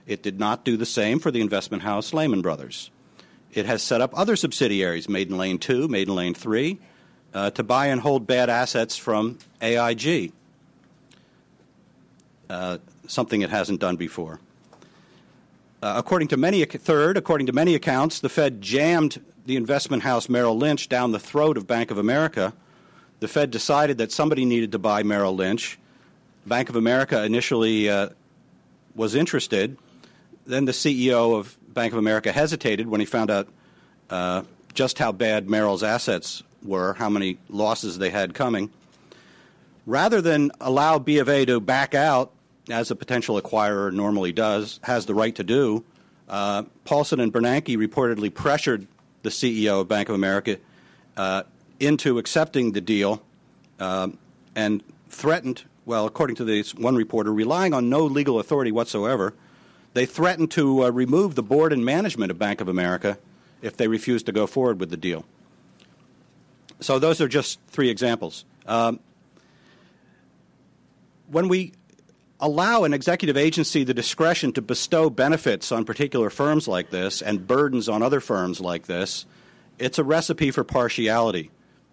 [0.07, 2.91] It did not do the same for the investment house Lehman Brothers.
[3.53, 6.79] It has set up other subsidiaries, Maiden Lane 2, Maiden Lane 3,
[7.35, 10.33] uh, to buy and hold bad assets from AIG,
[12.49, 14.41] uh, something it hasn't done before.
[15.83, 20.27] Uh, according to many, third, according to many accounts, the Fed jammed the investment house
[20.27, 22.55] Merrill Lynch down the throat of Bank of America.
[23.21, 25.79] The Fed decided that somebody needed to buy Merrill Lynch.
[26.47, 28.11] Bank of America initially uh,
[28.95, 29.77] was interested.
[30.47, 33.49] Then the CEO of Bank of America hesitated when he found out
[34.09, 38.71] uh, just how bad Merrill's assets were, how many losses they had coming.
[39.85, 42.33] Rather than allow B of A to back out,
[42.71, 45.85] as a potential acquirer normally does, has the right to do,
[46.29, 48.87] uh, Paulson and Bernanke reportedly pressured
[49.23, 50.59] the CEO of Bank of America
[51.17, 51.43] uh,
[51.81, 53.23] into accepting the deal
[53.79, 54.19] um,
[54.55, 59.35] and threatened, well, according to this one reporter, relying on no legal authority whatsoever–
[59.95, 63.19] they threatened to uh, remove the board and management of Bank of America
[63.63, 65.25] if they refused to go forward with the deal.
[66.81, 68.45] So those are just three examples.
[68.67, 69.01] Um,
[71.29, 71.73] when we
[72.39, 77.47] allow an executive agency the discretion to bestow benefits on particular firms like this and
[77.47, 79.27] burdens on other firms like this,
[79.81, 81.51] it's a recipe for partiality.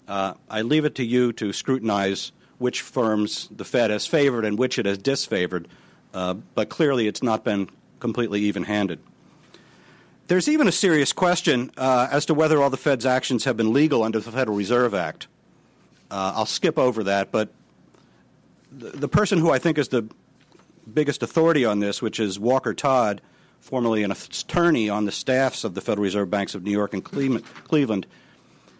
[0.08, 4.58] Uh, I leave it to you to scrutinize which firms the Fed has favored and
[4.58, 5.66] which it has disfavored,
[6.14, 9.00] uh, but clearly it's not been completely even handed.
[10.28, 13.74] There's even a serious question uh, as to whether all the Fed's actions have been
[13.74, 15.28] legal under the Federal Reserve Act.
[16.10, 17.50] Uh, I'll skip over that, but
[18.72, 20.08] the, the, person who I think is the
[20.92, 23.22] biggest authority on this, which is Walker Todd,
[23.60, 27.04] formerly an attorney on the staffs of the Federal Reserve Banks of New York and
[27.04, 28.06] Cleveland,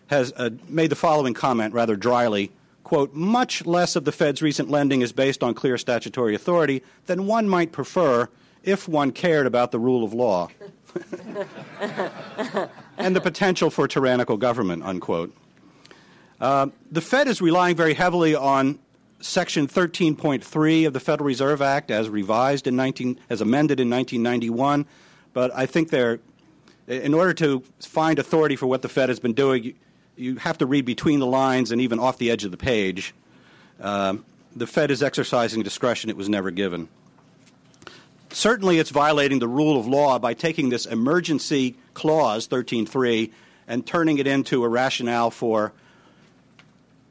[0.08, 2.52] has uh, made the following comment rather dryly
[2.86, 7.26] quote, much less of the Fed's recent lending is based on clear statutory authority than
[7.28, 8.30] one might prefer
[8.64, 10.48] if one cared about the rule of law
[12.98, 15.36] and the potential for tyrannical government, unquote.
[16.40, 18.80] Uh, the Fed is relying very heavily on
[19.20, 24.86] Section 13.3 of the Federal Reserve Act as revised in 19, as amended in 1991,
[25.34, 26.20] but I think they're,
[26.88, 29.74] in order to find authority for what the Fed has been doing,
[30.16, 33.14] you have to read between the lines and even off the edge of the page.
[33.80, 34.18] Uh,
[34.56, 36.88] the Fed is exercising discretion it was never given.
[38.32, 43.32] Certainly, it's violating the rule of law by taking this emergency clause, 13.3,
[43.68, 45.72] and turning it into a rationale for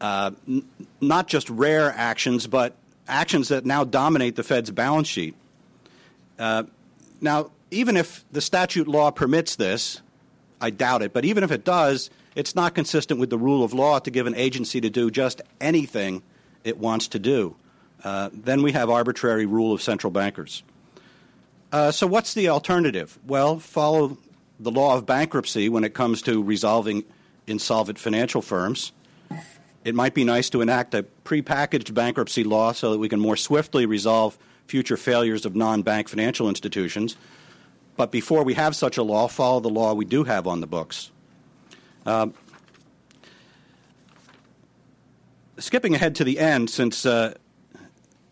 [0.00, 0.66] uh, n-
[1.00, 2.76] not just rare actions, but
[3.08, 5.34] actions that now dominate the Fed's balance sheet.
[6.38, 6.64] Uh,
[7.20, 10.00] now, even if the statute law permits this,
[10.60, 13.72] I doubt it, but even if it does, it's not consistent with the rule of
[13.72, 16.22] law to give an agency to do just anything
[16.64, 17.56] it wants to do.
[18.02, 20.62] Uh, then we have arbitrary rule of central bankers.
[21.72, 23.18] Uh, so, what's the alternative?
[23.26, 24.18] Well, follow
[24.60, 27.04] the law of bankruptcy when it comes to resolving
[27.46, 28.92] insolvent financial firms.
[29.84, 33.36] It might be nice to enact a prepackaged bankruptcy law so that we can more
[33.36, 37.16] swiftly resolve future failures of non bank financial institutions.
[37.96, 40.66] But before we have such a law, follow the law we do have on the
[40.66, 41.10] books.
[42.06, 42.34] Um,
[45.58, 47.34] skipping ahead to the end, since uh,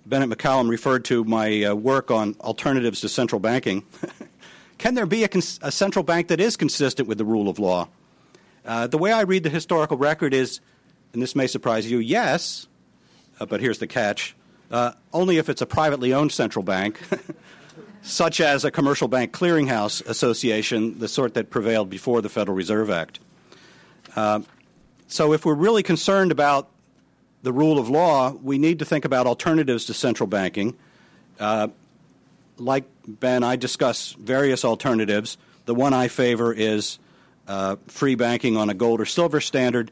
[0.05, 3.85] Bennett McCallum referred to my uh, work on alternatives to central banking,
[4.79, 7.59] can there be a, cons- a, central bank that is consistent with the rule of
[7.59, 7.89] law?
[8.65, 10.61] Uh, the way I read the historical record is,
[11.13, 12.67] and this may surprise you, yes,
[13.41, 14.37] uh, but here's the catch
[14.71, 17.01] uh, only if it's a privately owned central bank.
[18.03, 22.91] such as a commercial bank clearinghouse association, the sort that prevailed before the Federal Reserve
[22.91, 23.21] Act.
[24.15, 24.41] Uh,
[25.09, 26.69] so, if we're really concerned about
[27.43, 30.77] the rule of law, we need to think about alternatives to central banking.
[31.39, 31.69] Uh,
[32.57, 35.37] like Ben, I discuss various alternatives.
[35.67, 36.99] The one I favor is
[37.49, 39.91] uh, free banking on a gold or silver standard.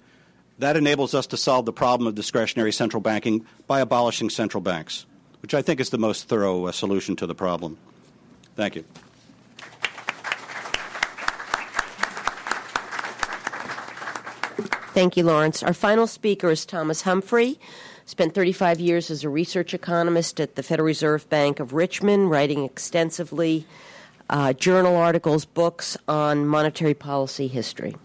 [0.58, 5.06] That enables us to solve the problem of discretionary central banking by abolishing central banks,
[5.42, 7.78] which I think is the most thorough uh, solution to the problem.
[8.56, 8.84] Thank you.
[15.00, 15.62] Thank you, Lawrence.
[15.62, 17.58] Our final speaker is Thomas Humphrey.
[18.04, 22.64] Spent 35 years as a research economist at the Federal Reserve Bank of Richmond, writing
[22.66, 23.64] extensively
[24.28, 27.96] uh, journal articles, books on monetary policy history.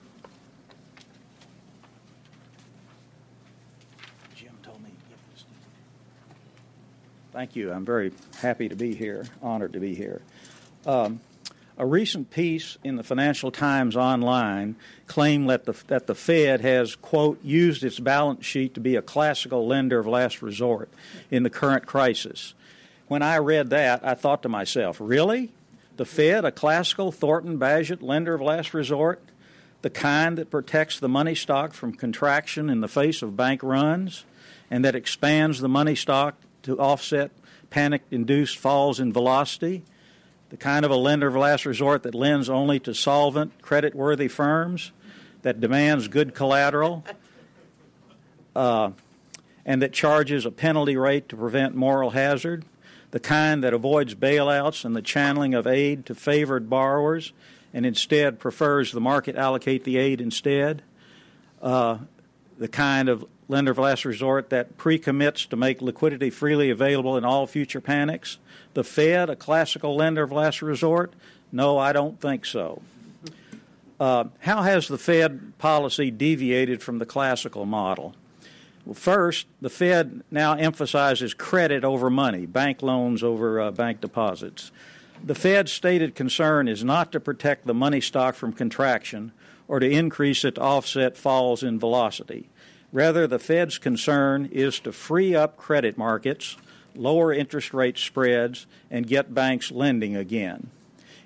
[4.33, 4.91] Jim told me.
[7.33, 7.73] Thank you.
[7.73, 10.21] I'm very happy to be here, honored to be here.
[10.85, 11.19] Um,
[11.77, 14.75] a recent piece in the Financial Times online
[15.07, 19.01] claimed that the, that the Fed has, quote, used its balance sheet to be a
[19.01, 20.89] classical lender of last resort
[21.29, 22.53] in the current crisis.
[23.07, 25.51] When I read that, I thought to myself, really?
[25.97, 29.21] The Fed, a classical Thornton Bagehot lender of last resort?
[29.81, 34.25] The kind that protects the money stock from contraction in the face of bank runs
[34.71, 37.31] and that expands the money stock to offset
[37.69, 39.83] panic induced falls in velocity?
[40.55, 44.29] The kind of a lender of last resort that lends only to solvent, credit worthy
[44.29, 44.93] firms,
[45.41, 47.03] that demands good collateral,
[48.55, 48.91] uh,
[49.65, 52.63] and that charges a penalty rate to prevent moral hazard,
[53.11, 57.33] the kind that avoids bailouts and the channeling of aid to favored borrowers
[57.73, 60.81] and instead prefers the market allocate the aid instead,
[61.61, 61.97] uh,
[62.57, 67.17] the kind of lender of last resort that pre commits to make liquidity freely available
[67.17, 68.37] in all future panics
[68.75, 71.13] the Fed a classical lender of last resort?
[71.51, 72.81] No, I don't think so.
[73.99, 78.13] Uh, how has the Fed policy deviated from the classical model?
[78.85, 84.71] Well, first, the Fed now emphasizes credit over money, bank loans over uh, bank deposits.
[85.23, 89.31] The Fed's stated concern is not to protect the money stock from contraction
[89.67, 92.49] or to increase it to offset falls in velocity.
[92.91, 96.57] Rather, the Fed's concern is to free up credit markets
[96.97, 100.69] lower interest rate spreads, and get banks lending again.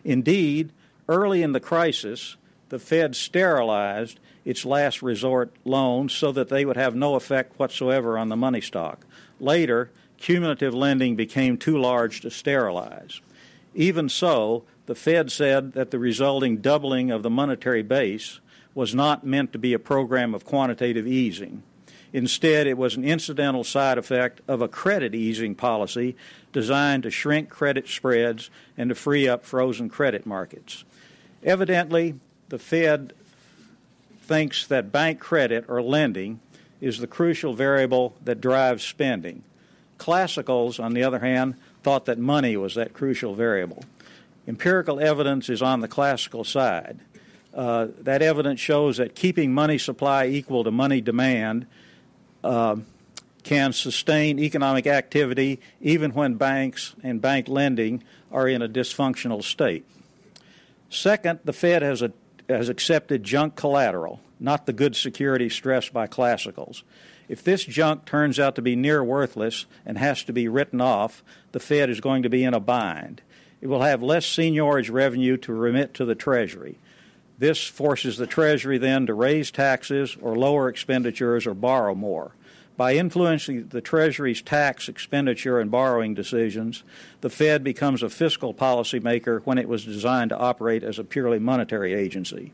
[0.03, 0.71] Indeed,
[1.07, 2.37] early in the crisis,
[2.69, 8.17] the Fed sterilized its last resort loans so that they would have no effect whatsoever
[8.17, 9.05] on the money stock.
[9.39, 13.21] Later, cumulative lending became too large to sterilize.
[13.73, 18.39] Even so, the Fed said that the resulting doubling of the monetary base
[18.73, 21.63] was not meant to be a program of quantitative easing.
[22.11, 26.15] Instead, it was an incidental side effect of a credit easing policy
[26.51, 30.83] designed to shrink credit spreads and to free up frozen credit markets.
[31.43, 32.15] Evidently,
[32.49, 33.13] the Fed
[34.21, 36.39] thinks that bank credit or lending
[36.81, 39.43] is the crucial variable that drives spending.
[39.97, 43.83] Classicals, on the other hand, thought that money was that crucial variable.
[44.47, 46.99] Empirical evidence is on the classical side.
[47.53, 51.65] Uh, that evidence shows that keeping money supply equal to money demand
[52.43, 52.77] uh,
[53.43, 59.85] can sustain economic activity even when banks and bank lending are in a dysfunctional state.
[60.89, 62.11] Second, the Fed has, a,
[62.47, 66.83] has accepted junk collateral, not the good security stressed by classicals.
[67.27, 71.23] If this junk turns out to be near worthless and has to be written off,
[71.51, 73.21] the Fed is going to be in a bind.
[73.61, 76.79] It will have less seigniorage revenue to remit to the Treasury.
[77.39, 82.35] This forces the Treasury then to raise taxes or lower expenditures or borrow more.
[82.75, 86.83] By influencing the Treasury's tax, expenditure, and borrowing decisions,
[87.21, 91.39] the Fed becomes a fiscal policymaker when it was designed to operate as a purely
[91.39, 92.51] monetary agency.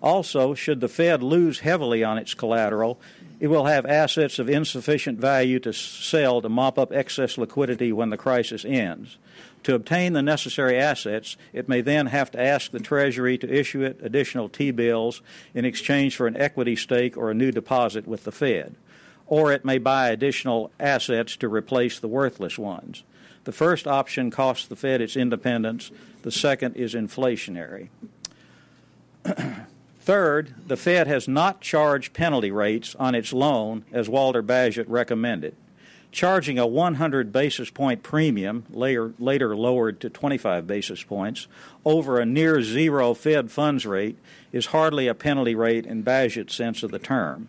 [0.00, 3.00] Also, should the Fed lose heavily on its collateral,
[3.40, 8.10] it will have assets of insufficient value to sell to mop up excess liquidity when
[8.10, 9.18] the crisis ends.
[9.64, 13.82] To obtain the necessary assets, it may then have to ask the Treasury to issue
[13.82, 15.22] it additional T bills
[15.54, 18.76] in exchange for an equity stake or a new deposit with the Fed.
[19.26, 23.04] Or it may buy additional assets to replace the worthless ones.
[23.44, 25.90] The first option costs the Fed its independence,
[26.22, 27.88] the second is inflationary.
[30.04, 35.56] Third, the Fed has not charged penalty rates on its loan as Walter Bagehot recommended.
[36.12, 41.46] Charging a 100 basis point premium, later, later lowered to 25 basis points,
[41.86, 44.18] over a near zero Fed funds rate
[44.52, 47.48] is hardly a penalty rate in Bagehot's sense of the term.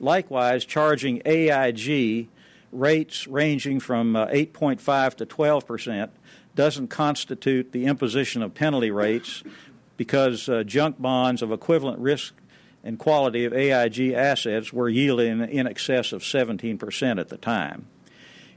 [0.00, 2.28] Likewise, charging AIG
[2.72, 6.10] rates ranging from uh, 8.5 to 12 percent
[6.54, 9.42] doesn't constitute the imposition of penalty rates
[10.02, 12.34] because uh, junk bonds of equivalent risk
[12.82, 17.86] and quality of AIG assets were yielding in excess of 17% at the time.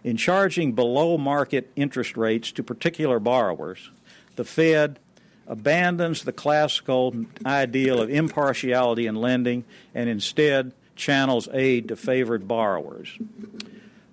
[0.04, 3.92] In charging below market interest rates to particular borrowers,
[4.38, 4.98] the Fed
[5.46, 7.14] abandons the classical
[7.46, 13.20] ideal of impartiality in lending and instead channels aid to favored borrowers.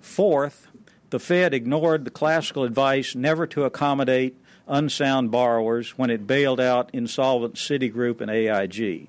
[0.02, 0.66] Fourth,
[1.08, 4.36] the Fed ignored the classical advice never to accommodate
[4.68, 9.08] unsound borrowers when it bailed out insolvent Citigroup and AIG.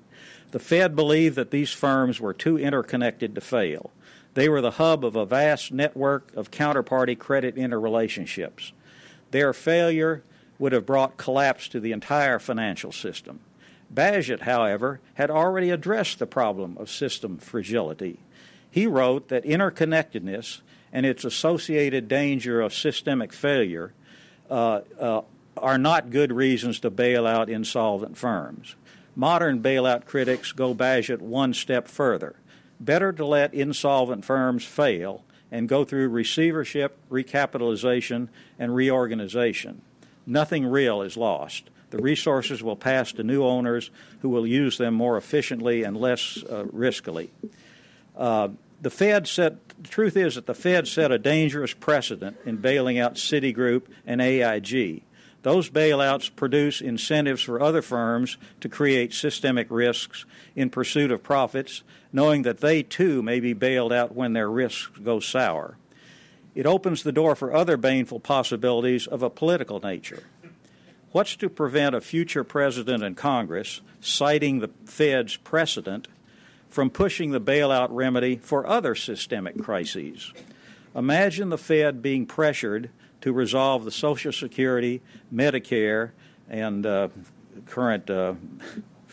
[0.50, 3.90] The Fed believed that these firms were too interconnected to fail.
[4.34, 8.72] They were the hub of a vast network of counterparty credit interrelationships.
[9.30, 10.22] Their failure
[10.58, 13.40] would have brought collapse to the entire financial system.
[13.92, 18.18] Bagehot, however, had already addressed the problem of system fragility.
[18.70, 20.60] He wrote that interconnectedness
[20.92, 23.92] and its associated danger of systemic failure
[24.50, 25.22] uh, uh,
[25.56, 28.74] are not good reasons to bail out insolvent firms.
[29.16, 32.36] Modern bailout critics go Bagehot one step further.
[32.80, 38.28] Better to let insolvent firms fail and go through receivership, recapitalization,
[38.58, 39.82] and reorganization.
[40.26, 41.70] Nothing real is lost.
[41.90, 43.90] The resources will pass to new owners
[44.20, 47.28] who will use them more efficiently and less uh, riskily.
[48.16, 48.48] Uh,
[48.80, 52.98] the Fed set the truth is that the Fed set a dangerous precedent in bailing
[52.98, 55.02] out Citigroup and AIG.
[55.44, 60.24] Those bailouts produce incentives for other firms to create systemic risks
[60.56, 61.82] in pursuit of profits,
[62.14, 65.76] knowing that they too may be bailed out when their risks go sour.
[66.54, 70.22] It opens the door for other baneful possibilities of a political nature.
[71.12, 76.08] What's to prevent a future president and Congress, citing the Fed's precedent,
[76.70, 80.32] from pushing the bailout remedy for other systemic crises?
[80.96, 82.88] Imagine the Fed being pressured
[83.24, 85.00] to resolve the Social Security,
[85.32, 86.10] Medicare,
[86.50, 87.08] and uh,
[87.64, 88.34] current uh,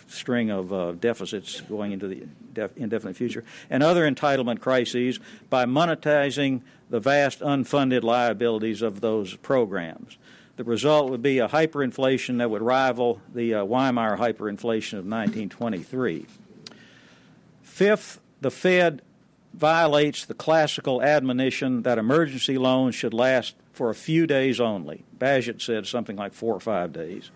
[0.07, 5.17] string of uh, deficits going into the def- indefinite future, and other entitlement crises
[5.49, 6.59] by monetizing
[6.89, 10.17] the vast unfunded liabilities of those programs.
[10.57, 16.25] The result would be a hyperinflation that would rival the uh, Weimar hyperinflation of 1923.
[17.63, 19.03] Fifth, the Fed
[19.53, 25.03] violates the classical admonition that emergency loans should last for a few days only.
[25.17, 27.31] Bagehot said something like four or five days.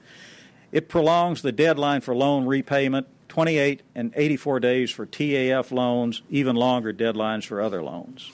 [0.71, 6.55] It prolongs the deadline for loan repayment 28 and 84 days for TAF loans, even
[6.55, 8.31] longer deadlines for other loans.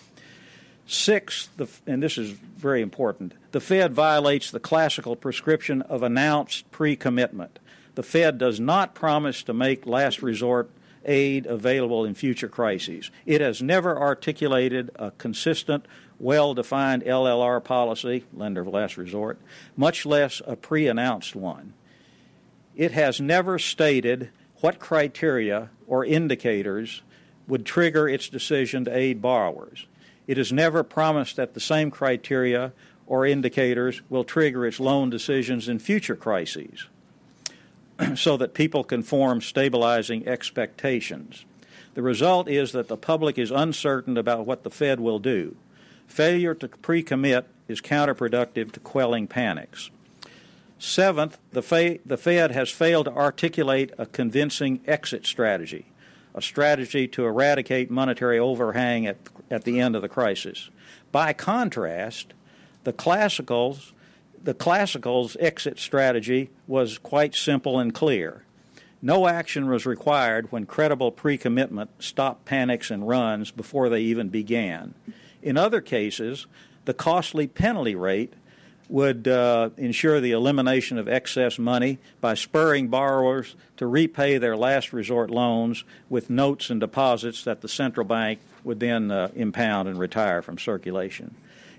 [0.85, 6.69] Six, the, and this is very important, the Fed violates the classical prescription of announced
[6.69, 7.59] pre commitment.
[7.95, 10.69] The Fed does not promise to make last resort
[11.05, 13.09] aid available in future crises.
[13.25, 15.85] It has never articulated a consistent,
[16.21, 19.39] well defined LLR policy, lender of last resort,
[19.75, 21.73] much less a pre announced one.
[22.75, 27.01] It has never stated what criteria or indicators
[27.47, 29.87] would trigger its decision to aid borrowers.
[30.27, 32.71] It has never promised that the same criteria
[33.07, 36.85] or indicators will trigger its loan decisions in future crises
[38.15, 41.45] so that people can form stabilizing expectations.
[41.95, 45.57] The result is that the public is uncertain about what the Fed will do.
[46.11, 49.89] Failure to pre commit is counterproductive to quelling panics.
[50.77, 55.85] Seventh, the, the Fed has failed to articulate a convincing exit strategy
[56.33, 59.17] a strategy to eradicate monetary overhang at,
[59.49, 60.69] at the end of the crisis.
[61.11, 62.33] By contrast,
[62.83, 63.91] the classicals
[64.43, 68.43] the classicals exit strategy was quite simple and clear.
[68.99, 74.95] No action was required when credible pre-commitment stopped panics and runs before they even began.
[75.41, 76.47] In other cases,
[76.85, 78.33] the costly penalty rate
[78.89, 84.91] would uh, ensure the elimination of excess money by spurring borrowers to repay their last
[84.91, 89.97] resort loans with notes and deposits that the central bank would then uh, impound and
[89.97, 91.33] retire from circulation.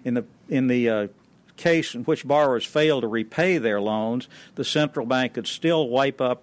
[0.05, 1.09] In the in the uh,
[1.57, 6.21] case in which borrowers fail to repay their loans, the central bank could still wipe
[6.21, 6.43] up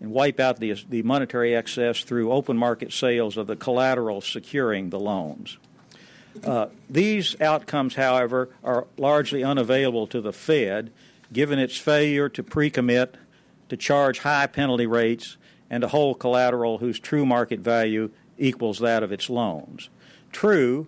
[0.00, 4.90] and wipe out the, the monetary excess through open market sales of the collateral securing
[4.90, 5.58] the loans.
[6.44, 10.92] Uh, these outcomes, however, are largely unavailable to the Fed
[11.32, 13.16] given its failure to pre commit,
[13.68, 15.36] to charge high penalty rates,
[15.70, 19.88] and to hold collateral whose true market value equals that of its loans.
[20.30, 20.86] True,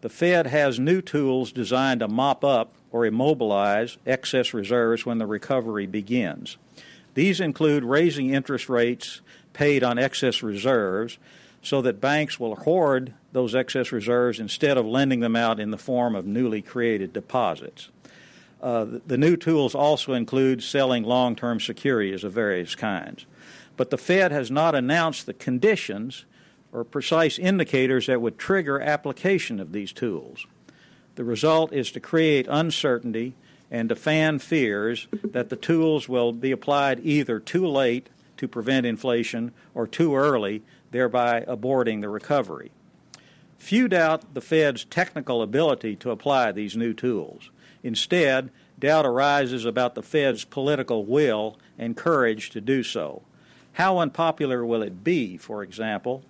[0.00, 5.26] the Fed has new tools designed to mop up or immobilize excess reserves when the
[5.26, 6.56] recovery begins.
[7.14, 9.20] These include raising interest rates
[9.52, 11.18] paid on excess reserves
[11.62, 15.76] so that banks will hoard those excess reserves instead of lending them out in the
[15.76, 17.90] form of newly created deposits.
[18.62, 23.26] Uh, the, new tools also include selling long term securities of various kinds.
[23.76, 26.24] But the Fed has not announced the conditions
[26.72, 30.46] or precise indicators that would trigger application of these tools.
[31.16, 33.34] The result is to create uncertainty
[33.70, 38.08] and to fan fears that the tools will be applied either too late
[38.38, 42.70] to prevent inflation or too early thereby aborting the recovery.
[43.58, 47.50] Few doubt the Fed's technical ability to apply these new tools.
[47.82, 53.22] Instead, doubt arises about the Fed's political will and courage to do so.
[53.74, 56.24] How unpopular will it be, for example,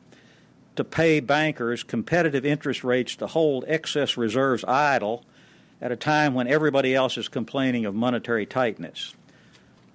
[0.77, 5.25] to pay bankers competitive interest rates to hold excess reserves idle
[5.81, 9.15] at a time when everybody else is complaining of monetary tightness?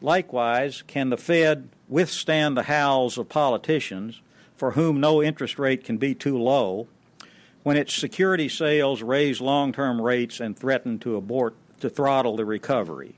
[0.02, 4.22] Likewise, can the Fed withstand the howls of politicians
[4.56, 6.88] for whom no interest rate can be too low,
[7.64, 12.46] when its security sales raise long term rates and threaten to abort to throttle the
[12.46, 13.16] recovery.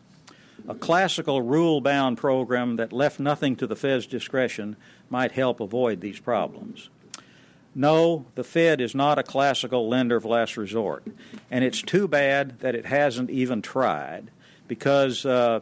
[0.68, 4.78] A classical rule bound program that left nothing to the Fed's discretion
[5.10, 6.89] might help avoid these problems.
[7.76, 11.04] No, the Fed is not a classical lender of last resort,
[11.50, 14.30] and it's too bad that it hasn't even tried
[14.68, 15.62] because uh,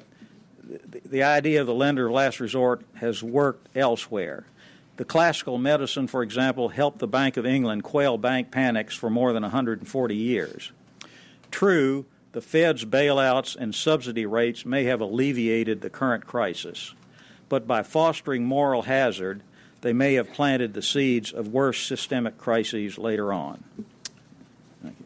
[0.63, 4.45] the, the idea of the lender of last resort has worked elsewhere.
[5.01, 9.33] The classical medicine, for example, helped the Bank of England quell bank panics for more
[9.33, 10.71] than 140 years.
[11.49, 16.93] True, the Fed's bailouts and subsidy rates may have alleviated the current crisis,
[17.49, 19.41] but by fostering moral hazard,
[19.81, 23.63] they may have planted the seeds of worse systemic crises later on.
[24.83, 25.05] Thank you.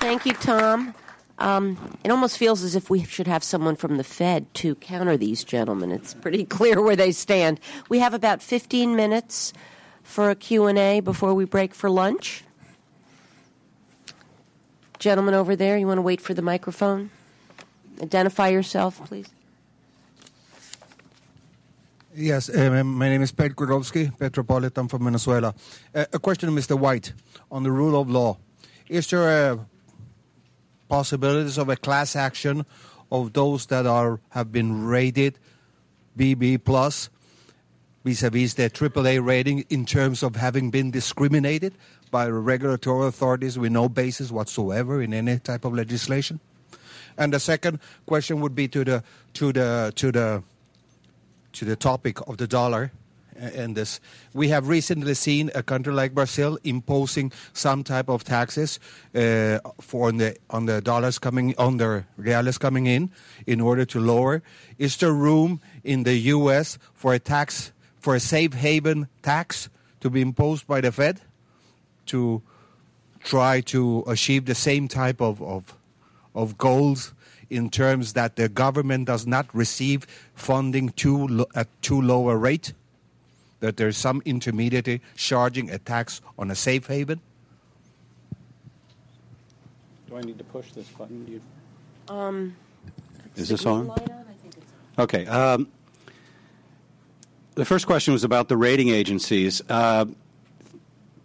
[0.00, 0.94] Thank you, Tom.
[1.38, 5.16] Um, it almost feels as if we should have someone from the Fed to counter
[5.16, 5.92] these gentlemen.
[5.92, 7.60] It's pretty clear where they stand.
[7.88, 9.52] We have about 15 minutes
[10.02, 12.42] for a Q&A before we break for lunch.
[14.98, 17.10] Gentleman over there, you want to wait for the microphone?
[18.02, 19.28] Identify yourself, please.
[22.14, 25.54] Yes, uh, my name is Pet Grodowski, Petropolitan from Venezuela.
[25.94, 26.76] Uh, a question to Mr.
[26.76, 27.12] White
[27.48, 28.38] on the rule of law.
[28.88, 29.66] Is there a
[30.88, 32.64] possibilities of a class action
[33.10, 35.38] of those that are have been rated
[36.16, 37.10] BB plus
[38.04, 41.74] vis-a-vis their AAA rating in terms of having been discriminated
[42.10, 46.40] by regulatory authorities with no basis whatsoever in any type of legislation?
[47.16, 50.42] And the second question would be to the to the to the
[51.52, 52.92] to the topic of the dollar
[53.38, 54.00] and this.
[54.34, 58.78] We have recently seen a country like Brazil imposing some type of taxes
[59.14, 63.10] uh, for the on the dollars coming on the reales coming in
[63.46, 64.42] in order to lower.
[64.78, 66.78] Is there room in the U.S.
[66.94, 69.68] for a tax for a safe haven tax
[70.00, 71.20] to be imposed by the Fed
[72.06, 72.42] to
[73.24, 75.74] try to achieve the same type of, of
[76.34, 77.12] of goals
[77.50, 82.72] in terms that the government does not receive funding too at too low a rate,
[83.60, 87.20] that there's some intermediary charging a tax on a safe haven?
[90.08, 91.24] Do I need to push this button?
[91.24, 91.40] Do You...
[92.08, 92.56] Um,
[93.36, 93.92] Is this on?
[94.98, 95.26] Okay.
[95.26, 95.68] Um,
[97.54, 99.62] the first question was about the rating agencies.
[99.68, 100.06] Uh,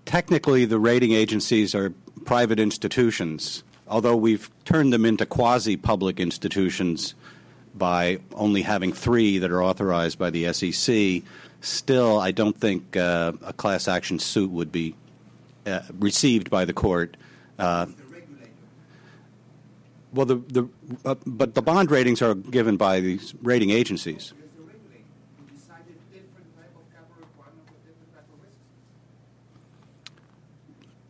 [0.05, 1.93] technically, the rating agencies are
[2.25, 7.15] private institutions although we've turned them into quasi public institutions
[7.75, 11.23] by only having three that are authorized by the SEC,
[11.63, 14.95] still, I don't think uh, a class action suit would be
[15.65, 17.17] uh, received by the court.
[17.57, 17.87] Uh,
[20.13, 20.69] well, the, the
[21.05, 24.33] uh, but the bond ratings are given by these rating agencies.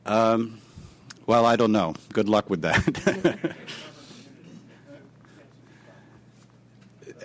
[0.05, 0.59] Um,
[1.25, 1.95] well, I don't know.
[2.11, 3.55] Good luck with that.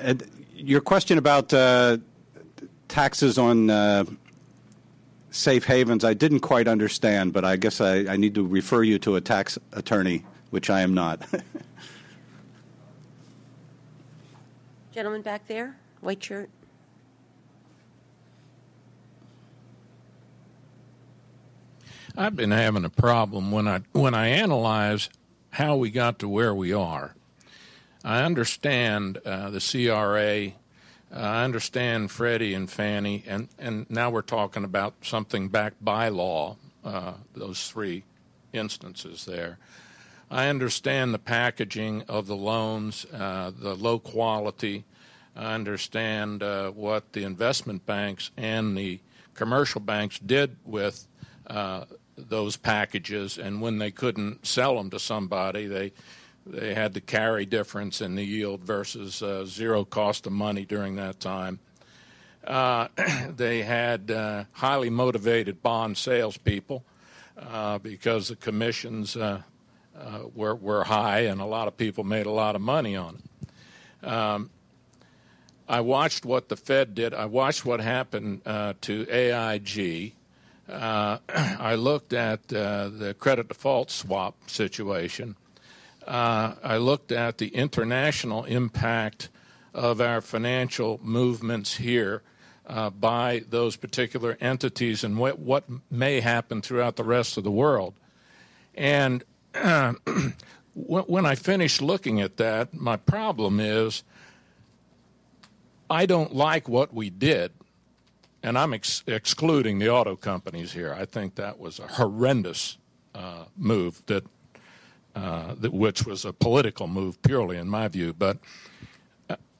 [0.54, 1.98] your question about uh,
[2.88, 4.04] taxes on uh,
[5.30, 8.98] safe havens, I didn't quite understand, but I guess I, I need to refer you
[9.00, 11.22] to a tax attorney, which I am not.
[14.92, 16.50] Gentleman back there, white shirt.
[22.16, 25.08] I've been having a problem when I when I analyze
[25.50, 27.14] how we got to where we are.
[28.04, 30.52] I understand uh, the CRA.
[31.14, 36.08] Uh, I understand Freddie and Fannie, and, and now we're talking about something backed by
[36.08, 38.04] law, uh, those three
[38.52, 39.58] instances there.
[40.30, 44.84] I understand the packaging of the loans, uh, the low quality.
[45.34, 49.00] I understand uh, what the investment banks and the
[49.32, 51.06] commercial banks did with
[51.46, 51.84] uh,
[52.18, 55.92] those packages, and when they couldn't sell them to somebody, they
[56.50, 60.96] they had the carry difference in the yield versus uh, zero cost of money during
[60.96, 61.58] that time.
[62.46, 62.88] Uh,
[63.36, 66.82] they had uh, highly motivated bond salespeople
[67.38, 69.42] uh, because the commissions uh,
[69.96, 73.16] uh, were were high, and a lot of people made a lot of money on
[73.16, 74.08] it.
[74.08, 74.50] Um,
[75.68, 77.12] I watched what the Fed did.
[77.12, 80.14] I watched what happened to AIG
[80.68, 85.36] I looked at the credit default swap situation.
[86.08, 89.28] Uh, I looked at the international impact
[89.74, 92.22] of our financial movements here
[92.66, 97.50] uh, by those particular entities and what, what may happen throughout the rest of the
[97.50, 97.92] world.
[98.74, 99.22] And
[100.74, 104.02] when I finished looking at that, my problem is
[105.90, 107.52] I don't like what we did
[108.42, 110.94] and I'm ex- excluding the auto companies here.
[110.94, 112.78] I think that was a horrendous
[113.14, 114.24] uh, move that,
[115.18, 118.12] uh, which was a political move purely, in my view.
[118.12, 118.38] But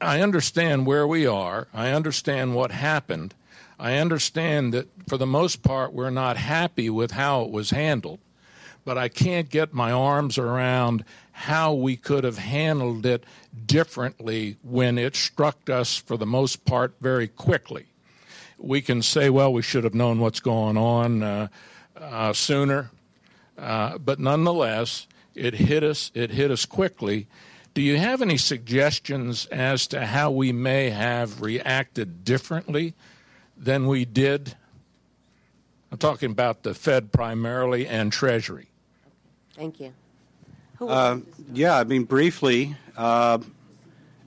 [0.01, 1.69] I understand where we are.
[1.75, 3.35] I understand what happened.
[3.79, 8.19] I understand that for the most part we're not happy with how it was handled,
[8.85, 13.25] but I can't get my arms around how we could have handled it
[13.67, 17.87] differently when it struck us for the most part very quickly
[18.59, 21.49] we can say, well, we should have known what's going on uh,
[21.97, 22.91] uh, sooner.
[23.57, 25.07] Uh, but nonetheless,
[25.39, 26.11] it hit us.
[26.15, 27.29] It hit us quickly.
[27.75, 32.95] Do you have any suggestions as to how we may have reacted differently
[33.57, 34.57] than we did?
[35.91, 38.69] I'm talking about the Fed primarily and Treasury.
[39.55, 39.93] Thank you.
[40.81, 41.19] Uh,
[41.53, 43.39] yeah, I mean, briefly, uh,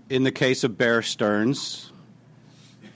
[0.09, 1.91] in the case of Bear Stearns,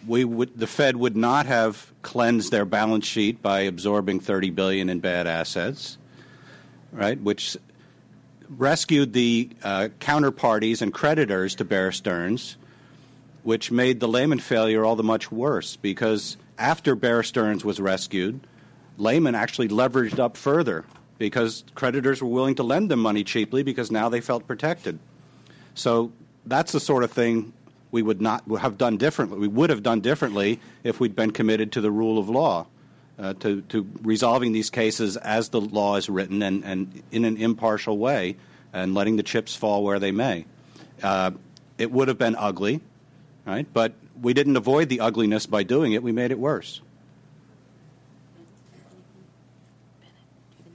[0.07, 4.89] we would, the Fed would not have cleansed their balance sheet by absorbing 30 billion
[4.89, 5.97] in bad assets,
[6.91, 7.19] right?
[7.19, 7.57] Which
[8.49, 12.57] rescued the uh, counterparties and creditors to Bear Stearns,
[13.43, 18.39] which made the Lehman failure all the much worse because after Bear Stearns was rescued,
[18.97, 20.85] Lehman actually leveraged up further
[21.17, 24.99] because creditors were willing to lend them money cheaply because now they felt protected.
[25.73, 26.11] So
[26.45, 27.53] that's the sort of thing
[27.91, 29.37] we would not have done differently.
[29.37, 32.67] We would have done differently if we'd been committed to the rule of law,
[33.17, 37.37] uh, to, to resolving these cases as the law is written and, and in an
[37.37, 38.35] impartial way
[38.73, 40.45] and letting the chips fall where they may.
[41.01, 41.31] Uh,
[41.77, 42.81] it would have been ugly,
[43.45, 43.67] right?
[43.73, 46.81] But we didn't avoid the ugliness by doing it, we made it worse.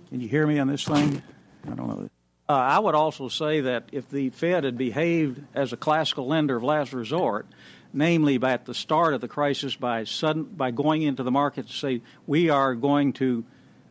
[0.09, 1.23] Can you hear me on this thing?
[1.71, 2.11] I don't know.
[2.49, 6.57] Uh, I would also say that if the Fed had behaved as a classical lender
[6.57, 7.47] of last resort,
[7.93, 11.67] namely by at the start of the crisis by sudden by going into the market
[11.67, 13.45] to say we are going to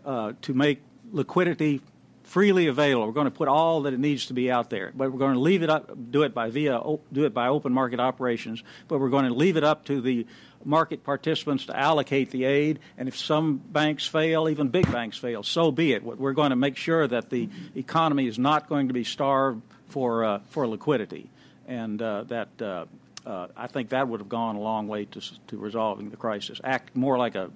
[0.06, 0.82] uh, to make
[1.12, 1.82] liquidity
[2.24, 3.08] freely available.
[3.08, 5.34] We're going to put all that it needs to be out there, but we're going
[5.34, 6.80] to leave it up, do it by via,
[7.12, 8.64] do it by open market operations.
[8.88, 10.28] But we're going to leave it up to the
[10.64, 12.80] market participants to allocate the aid.
[12.98, 16.04] And if some banks fail, even big banks fail, so be it.
[16.04, 20.24] We're going to make sure that the economy is not going to be starved for
[20.24, 21.30] uh, for liquidity,
[21.68, 22.62] and uh, that.
[22.62, 22.86] Uh,
[23.30, 26.60] uh I think that would have gone a long way to, to resolving the crisis.
[26.64, 27.52] Act more like a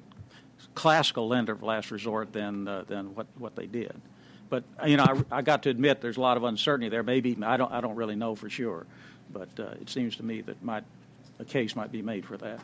[0.76, 3.99] classical lender of last resort than uh, than what, what they did.
[4.49, 7.03] But you know, I, I, got to admit there's a lot of uncertainty there.
[7.03, 8.86] Maybe I don't I don't really know for sure,
[9.32, 10.84] but uh, it seems to me that might
[11.39, 12.59] a case might be made for that.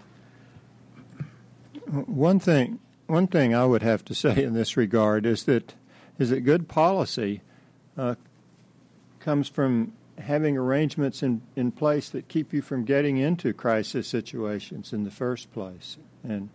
[1.88, 5.74] One thing one thing I would have to say in this regard is that
[6.20, 7.42] is that good policy
[7.98, 8.16] uh,
[9.20, 14.94] comes from having arrangements in, in place that keep you from getting into crisis situations
[14.94, 15.98] in the first place.
[16.24, 16.50] And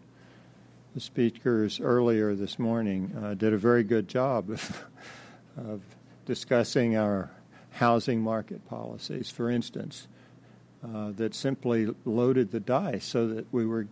[0.94, 4.84] the speakers earlier this morning uh, did a very good job of
[5.56, 5.82] of
[6.26, 7.30] discussing our
[7.70, 10.08] housing market policies, for instance,
[10.84, 13.86] uh, that simply loaded the dice so that we were.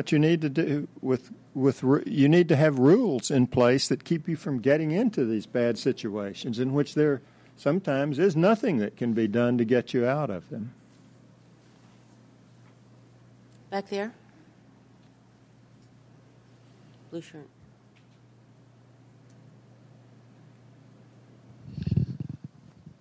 [0.00, 4.02] What you need to do with with you need to have rules in place that
[4.02, 7.20] keep you from getting into these bad situations in which there
[7.58, 10.72] sometimes is nothing that can be done to get you out of them.
[13.68, 14.14] Back there.
[17.10, 17.46] Blue shirt.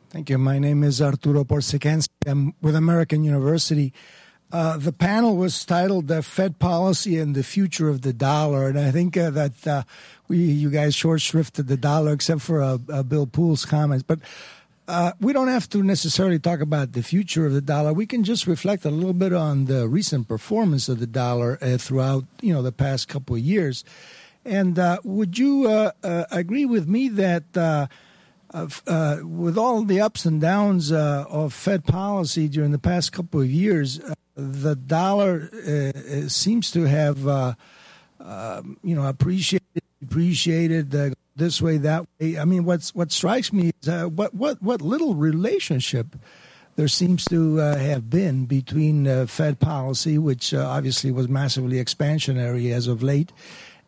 [0.09, 0.37] Thank you.
[0.37, 2.09] My name is Arturo Porzecanski.
[2.25, 3.93] I'm with American University.
[4.51, 8.79] Uh, the panel was titled "The Fed Policy and the Future of the Dollar," and
[8.79, 9.83] I think uh, that uh,
[10.27, 14.03] we, you guys, short shrifted the dollar, except for uh, uh, Bill Poole's comments.
[14.03, 14.19] But
[14.87, 17.93] uh, we don't have to necessarily talk about the future of the dollar.
[17.93, 22.25] We can just reflect a little bit on the recent performance of the dollar throughout,
[22.41, 23.83] you know, the past couple of years.
[24.45, 27.87] And would you agree with me that?
[28.51, 33.41] uh, with all the ups and downs uh, of Fed policy during the past couple
[33.41, 37.53] of years, uh, the dollar uh, uh, seems to have, uh,
[38.19, 42.37] um, you know, appreciated, appreciated this way, that way.
[42.37, 46.15] I mean, what's what strikes me is what what what little relationship
[46.75, 53.03] there seems to have been between Fed policy, which obviously was massively expansionary as of
[53.03, 53.33] late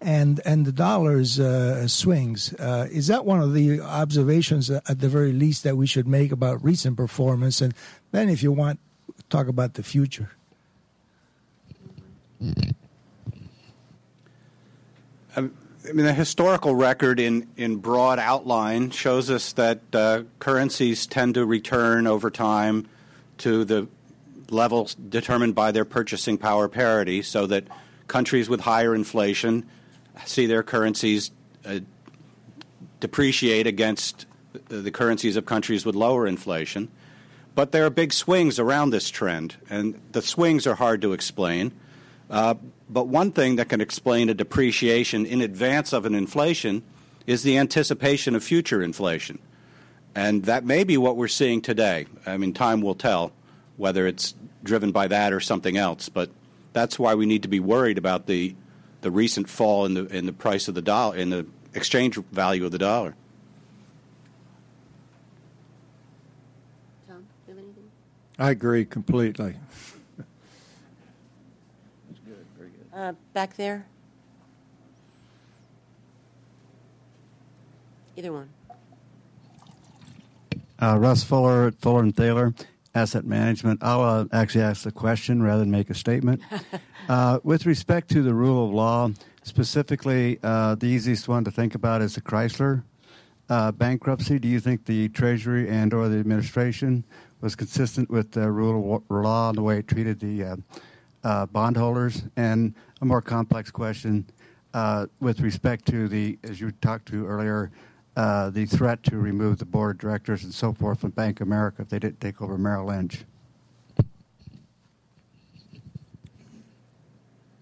[0.02, 2.54] and and the dollar's uh, swings.
[2.54, 6.32] Uh, is that one of the observations, at the very least, that we should make
[6.32, 7.62] about recent performance?
[7.62, 7.74] And
[8.12, 8.80] then, if you want,
[9.30, 10.32] talk about the future.
[15.36, 15.54] Um,
[15.88, 21.36] I mean, the historical record in, in broad outline shows us that uh, currencies tend
[21.36, 22.88] to return over time
[23.39, 23.88] to the
[24.50, 27.64] levels determined by their purchasing power parity, so that
[28.08, 29.66] countries with higher inflation
[30.26, 31.32] see their currencies
[31.66, 31.80] uh,
[33.00, 34.26] depreciate against
[34.68, 36.89] the currencies of countries with lower inflation.
[37.56, 41.72] But there are big swings around this trend, and the swings are hard to explain.
[42.32, 42.55] Uh,
[42.89, 46.82] but one thing that can explain a depreciation in advance of an inflation
[47.27, 49.38] is the anticipation of future inflation.
[50.15, 52.07] And that may be what we're seeing today.
[52.25, 53.32] I mean, time will tell
[53.77, 56.29] whether it's driven by that or something else, but
[56.73, 58.55] that's why we need to be worried about the
[59.01, 62.65] the recent fall in the in the price of the dollar in the exchange value
[62.65, 63.15] of the dollar.
[67.07, 67.89] Tom, you have anything?
[68.38, 69.55] I agree completely.
[70.17, 72.81] That's good, very good.
[72.94, 73.86] Uh, back there.
[78.18, 78.50] Either one.
[80.82, 82.54] Uh, Russ Fuller, Fuller and Thaler,
[82.94, 83.82] Asset Management.
[83.84, 86.42] I'll uh, actually ask the question rather than make a statement.
[87.10, 89.10] Uh, with respect to the rule of law,
[89.44, 92.84] specifically, uh, the easiest one to think about is the Chrysler
[93.50, 94.38] uh, bankruptcy.
[94.39, 97.04] Do you think the Treasury and or the administration
[97.42, 100.62] was consistent with the rule of law and the way it treated the
[101.24, 102.24] uh, bondholders?
[102.36, 104.26] And a more complex question
[104.74, 107.72] uh, with respect to the, as you talked to earlier,
[108.15, 111.47] uh, the threat to remove the board of directors and so forth from Bank of
[111.47, 113.24] America if they didn't take over Merrill Lynch?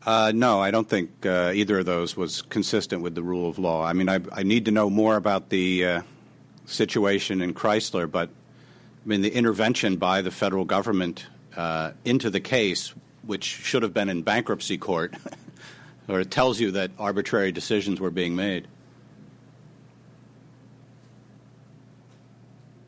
[0.06, 3.60] Uh, no, I don't think uh, either of those was consistent with the rule of
[3.60, 3.86] law.
[3.86, 6.02] I mean, I, I need to know more about the uh,
[6.66, 12.40] situation in Chrysler, but I mean, the intervention by the federal government uh, into the
[12.40, 12.94] case,
[13.24, 15.14] which should have been in bankruptcy court,
[16.08, 18.68] or it tells you that arbitrary decisions were being made.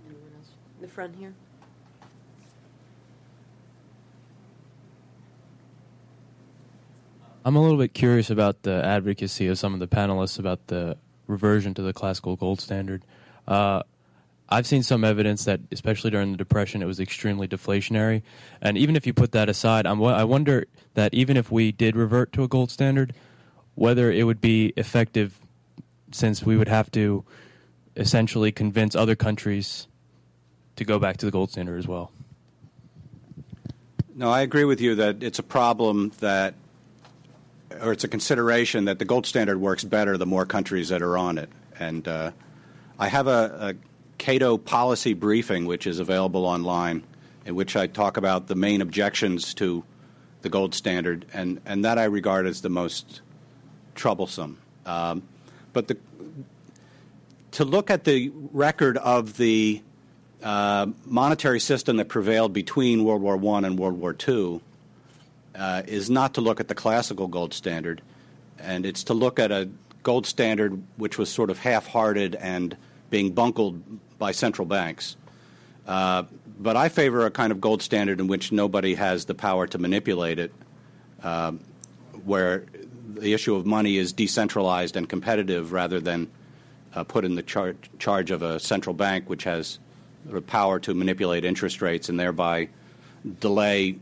[0.05, 0.49] Anyone else?
[0.77, 1.33] In the front here.
[7.43, 10.97] I'm a little bit curious about the advocacy of some of the panelists about the
[11.25, 13.03] reversion to the classical gold standard.
[13.47, 13.81] Uh,
[14.51, 18.21] I've seen some evidence that, especially during the Depression, it was extremely deflationary.
[18.61, 21.95] And even if you put that aside, I'm, I wonder that even if we did
[21.95, 23.13] revert to a gold standard,
[23.75, 25.39] whether it would be effective
[26.11, 27.23] since we would have to
[27.95, 29.87] essentially convince other countries
[30.75, 32.11] to go back to the gold standard as well.
[34.13, 36.55] No, I agree with you that it's a problem that,
[37.81, 41.17] or it's a consideration that the gold standard works better the more countries that are
[41.17, 41.49] on it.
[41.79, 42.31] And uh,
[42.99, 43.90] I have a, a
[44.21, 47.01] Cato policy briefing, which is available online,
[47.43, 49.83] in which I talk about the main objections to
[50.43, 53.21] the gold standard, and, and that I regard as the most
[53.95, 54.59] troublesome.
[54.85, 55.23] Um,
[55.73, 55.97] but the,
[57.53, 59.81] to look at the record of the
[60.43, 64.61] uh, monetary system that prevailed between World War I and World War II
[65.55, 68.03] uh, is not to look at the classical gold standard,
[68.59, 69.67] and it's to look at a
[70.03, 72.77] gold standard which was sort of half hearted and
[73.09, 73.81] being bungled
[74.21, 75.17] by central banks.
[75.87, 76.23] Uh,
[76.59, 79.79] but I favor a kind of gold standard in which nobody has the power to
[79.79, 80.53] manipulate it,
[81.23, 81.53] uh,
[82.23, 82.65] where
[83.15, 86.29] the issue of money is decentralized and competitive rather than
[86.93, 89.79] uh, put in the char- charge of a central bank which has
[90.25, 92.69] the power to manipulate interest rates and thereby
[93.39, 93.97] delay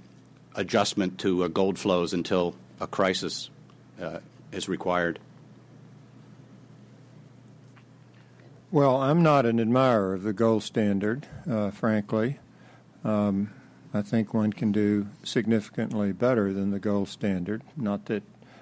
[0.55, 3.49] adjustment to gold flows until a crisis
[4.01, 4.19] uh,
[4.51, 5.17] is required.
[8.71, 12.37] Well, I'm not an admirer of the gold standard, uh, frankly.
[13.03, 13.49] Um,
[13.95, 17.63] I think one can do significantly better than the gold standard.
[17.75, 18.21] Not that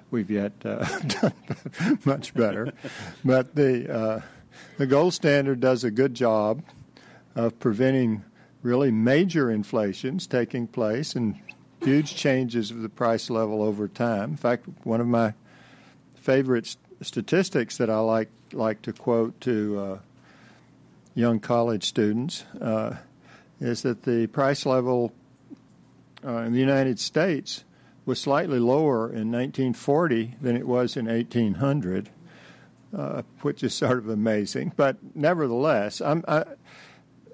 [0.09, 1.33] we've yet uh, done
[2.05, 2.71] much better,
[3.25, 4.21] but the uh,
[4.77, 6.63] the gold standard does a good job
[7.35, 8.23] of preventing
[8.61, 11.37] really major inflations taking place and
[11.81, 14.31] huge changes of the price level over time.
[14.31, 15.33] In fact, one of my
[16.15, 19.99] favorite statistics that I like like to quote to uh,
[21.15, 22.95] young college students uh,
[23.59, 25.11] is that the price level
[26.25, 27.63] uh, in the United States
[28.05, 32.09] was slightly lower in 1940 than it was in 1800,
[32.95, 34.71] uh, which is sort of amazing.
[34.77, 36.45] But nevertheless, I,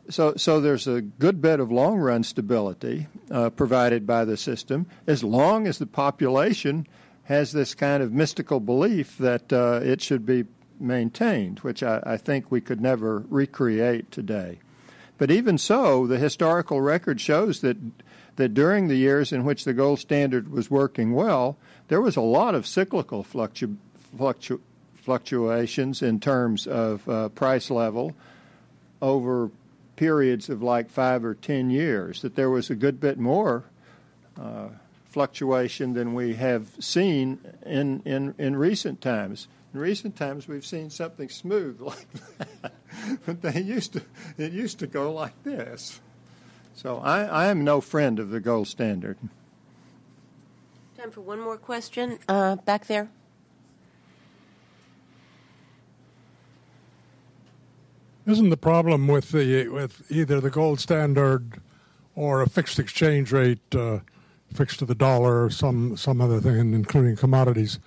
[0.09, 4.87] so so there's a good bit of long run stability uh, provided by the system
[5.07, 6.87] as long as the population
[7.25, 10.45] has this kind of mystical belief that uh, it should be
[10.79, 14.59] maintained, which I, I, think we could never recreate today.
[15.17, 17.77] But even so, the historical record shows that
[18.35, 21.57] that during the years in which the gold standard was working well,
[21.87, 23.77] there was a lot of cyclical fluctu-
[24.17, 24.59] fluctu-
[24.95, 28.15] fluctuations in terms of uh, price level
[29.01, 29.51] over
[29.95, 32.21] periods of like five or ten years.
[32.21, 33.65] That there was a good bit more.
[34.39, 34.69] Uh,
[35.13, 39.47] fluctuation than we have seen in, in, in recent times.
[39.71, 42.07] In recent times, we've seen something smooth like
[42.39, 42.73] that,
[43.25, 44.01] but they used to
[44.37, 46.01] it used to go like this.
[46.75, 49.17] So I, I am no friend of the gold standard.
[50.97, 52.17] Time for one more question.
[52.27, 53.07] Uh, back there.
[58.25, 61.61] Isn't the problem with the with either the gold standard
[62.15, 63.99] or a fixed exchange rate uh,
[64.53, 67.79] fixed to the dollar or some some other thing, including commodities?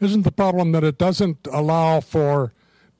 [0.00, 2.52] Isn't the problem that it doesn't allow for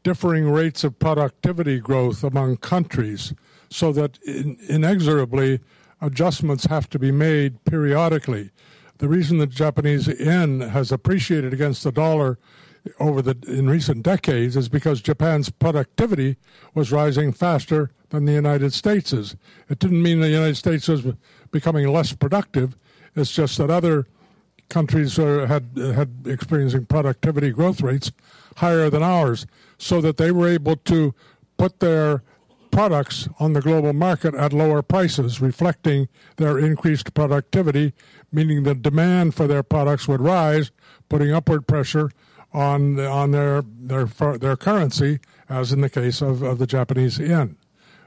[0.03, 3.35] differing rates of productivity growth among countries,
[3.71, 5.61] so that in, inexorably
[6.01, 8.51] adjustments have to be made periodically?
[8.99, 12.39] The reason the Japanese yen has appreciated against the dollar
[13.01, 16.37] over the in recent decades is because Japan's productivity
[16.75, 19.37] was rising faster than the United States's.
[19.69, 21.03] It didn't mean the United States was
[21.51, 22.77] becoming less productive.
[23.15, 24.07] It's just that other
[24.69, 28.13] countries are, had had experiencing productivity growth rates
[28.57, 29.47] higher than ours,
[29.79, 31.15] so that they were able to
[31.57, 32.23] put their
[32.71, 37.93] products on the global market at lower prices, reflecting their increased productivity,
[38.31, 40.71] meaning the demand for their products would rise,
[41.09, 42.11] putting upward pressure
[42.53, 44.07] on on their their
[44.39, 47.57] their currency, as in the case of, of the Japanese yen.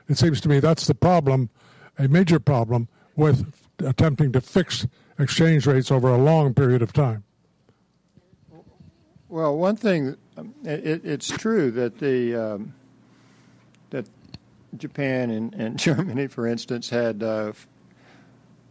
[0.07, 1.49] It seems to me that's the problem,
[1.97, 3.53] a major problem with
[3.85, 4.87] attempting to fix
[5.19, 7.23] exchange rates over a long period of time.
[9.29, 10.17] Well, one thing,
[10.65, 12.73] it, it's true that the um,
[13.91, 14.09] that
[14.77, 17.53] Japan and, and, Germany, for instance, had uh,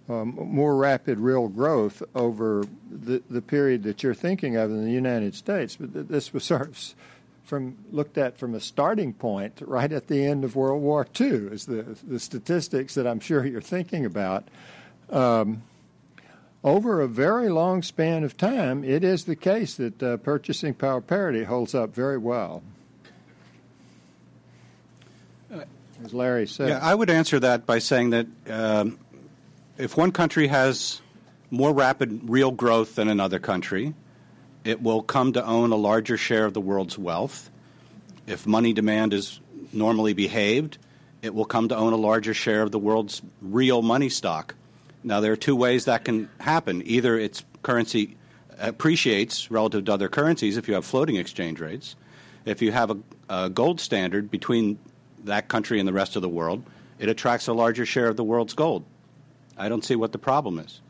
[0.08, 4.90] um, more rapid real growth over the, the period that you're thinking of in the
[4.90, 5.76] United States.
[5.76, 6.94] But this was sort of
[7.44, 11.28] from looked at from a starting point right at the end of World War II,
[11.28, 14.48] is the the statistics that I'm sure you're thinking about.
[15.10, 15.62] Um,
[16.62, 21.00] over a very long span of time, it is the case that uh, purchasing power
[21.00, 22.62] parity holds up very well.
[26.04, 26.68] As Larry said.
[26.68, 28.98] Yeah, I would answer that by saying that um,
[29.76, 31.00] if one country has
[31.50, 33.94] more rapid real growth than another country,
[34.64, 37.50] it will come to own a larger share of the world's wealth.
[38.26, 39.40] If money demand is
[39.72, 40.78] normally behaved,
[41.22, 44.54] it will come to own a larger share of the world's real money stock.
[45.02, 46.82] Now, there are two ways that can happen.
[46.84, 48.16] Either its currency
[48.58, 51.96] appreciates relative to other currencies if you have floating exchange rates.
[52.44, 52.96] If you have a,
[53.28, 54.78] a, gold standard between
[55.24, 56.62] that country and the rest of the world,
[56.98, 58.84] it attracts a larger share of the world's gold.
[59.56, 60.80] I don't see what the problem is.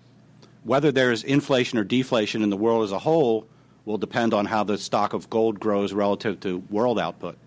[0.64, 3.46] Whether there is inflation or deflation in the world as a whole
[3.84, 7.38] will depend on how the stock of gold grows relative to world output.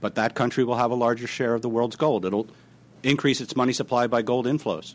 [0.00, 2.24] But that country will have a larger share of the world's gold.
[2.24, 2.46] It'll
[3.02, 4.94] increase its money supply by gold inflows.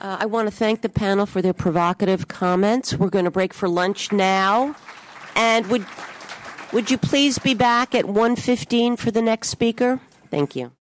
[0.00, 2.94] Uh, I want to thank the panel for their provocative comments.
[2.94, 4.74] We're going to break for lunch now.
[5.36, 5.84] And would,
[6.72, 10.00] would you please be back at 1.15 for the next speaker?
[10.30, 10.72] Thank you.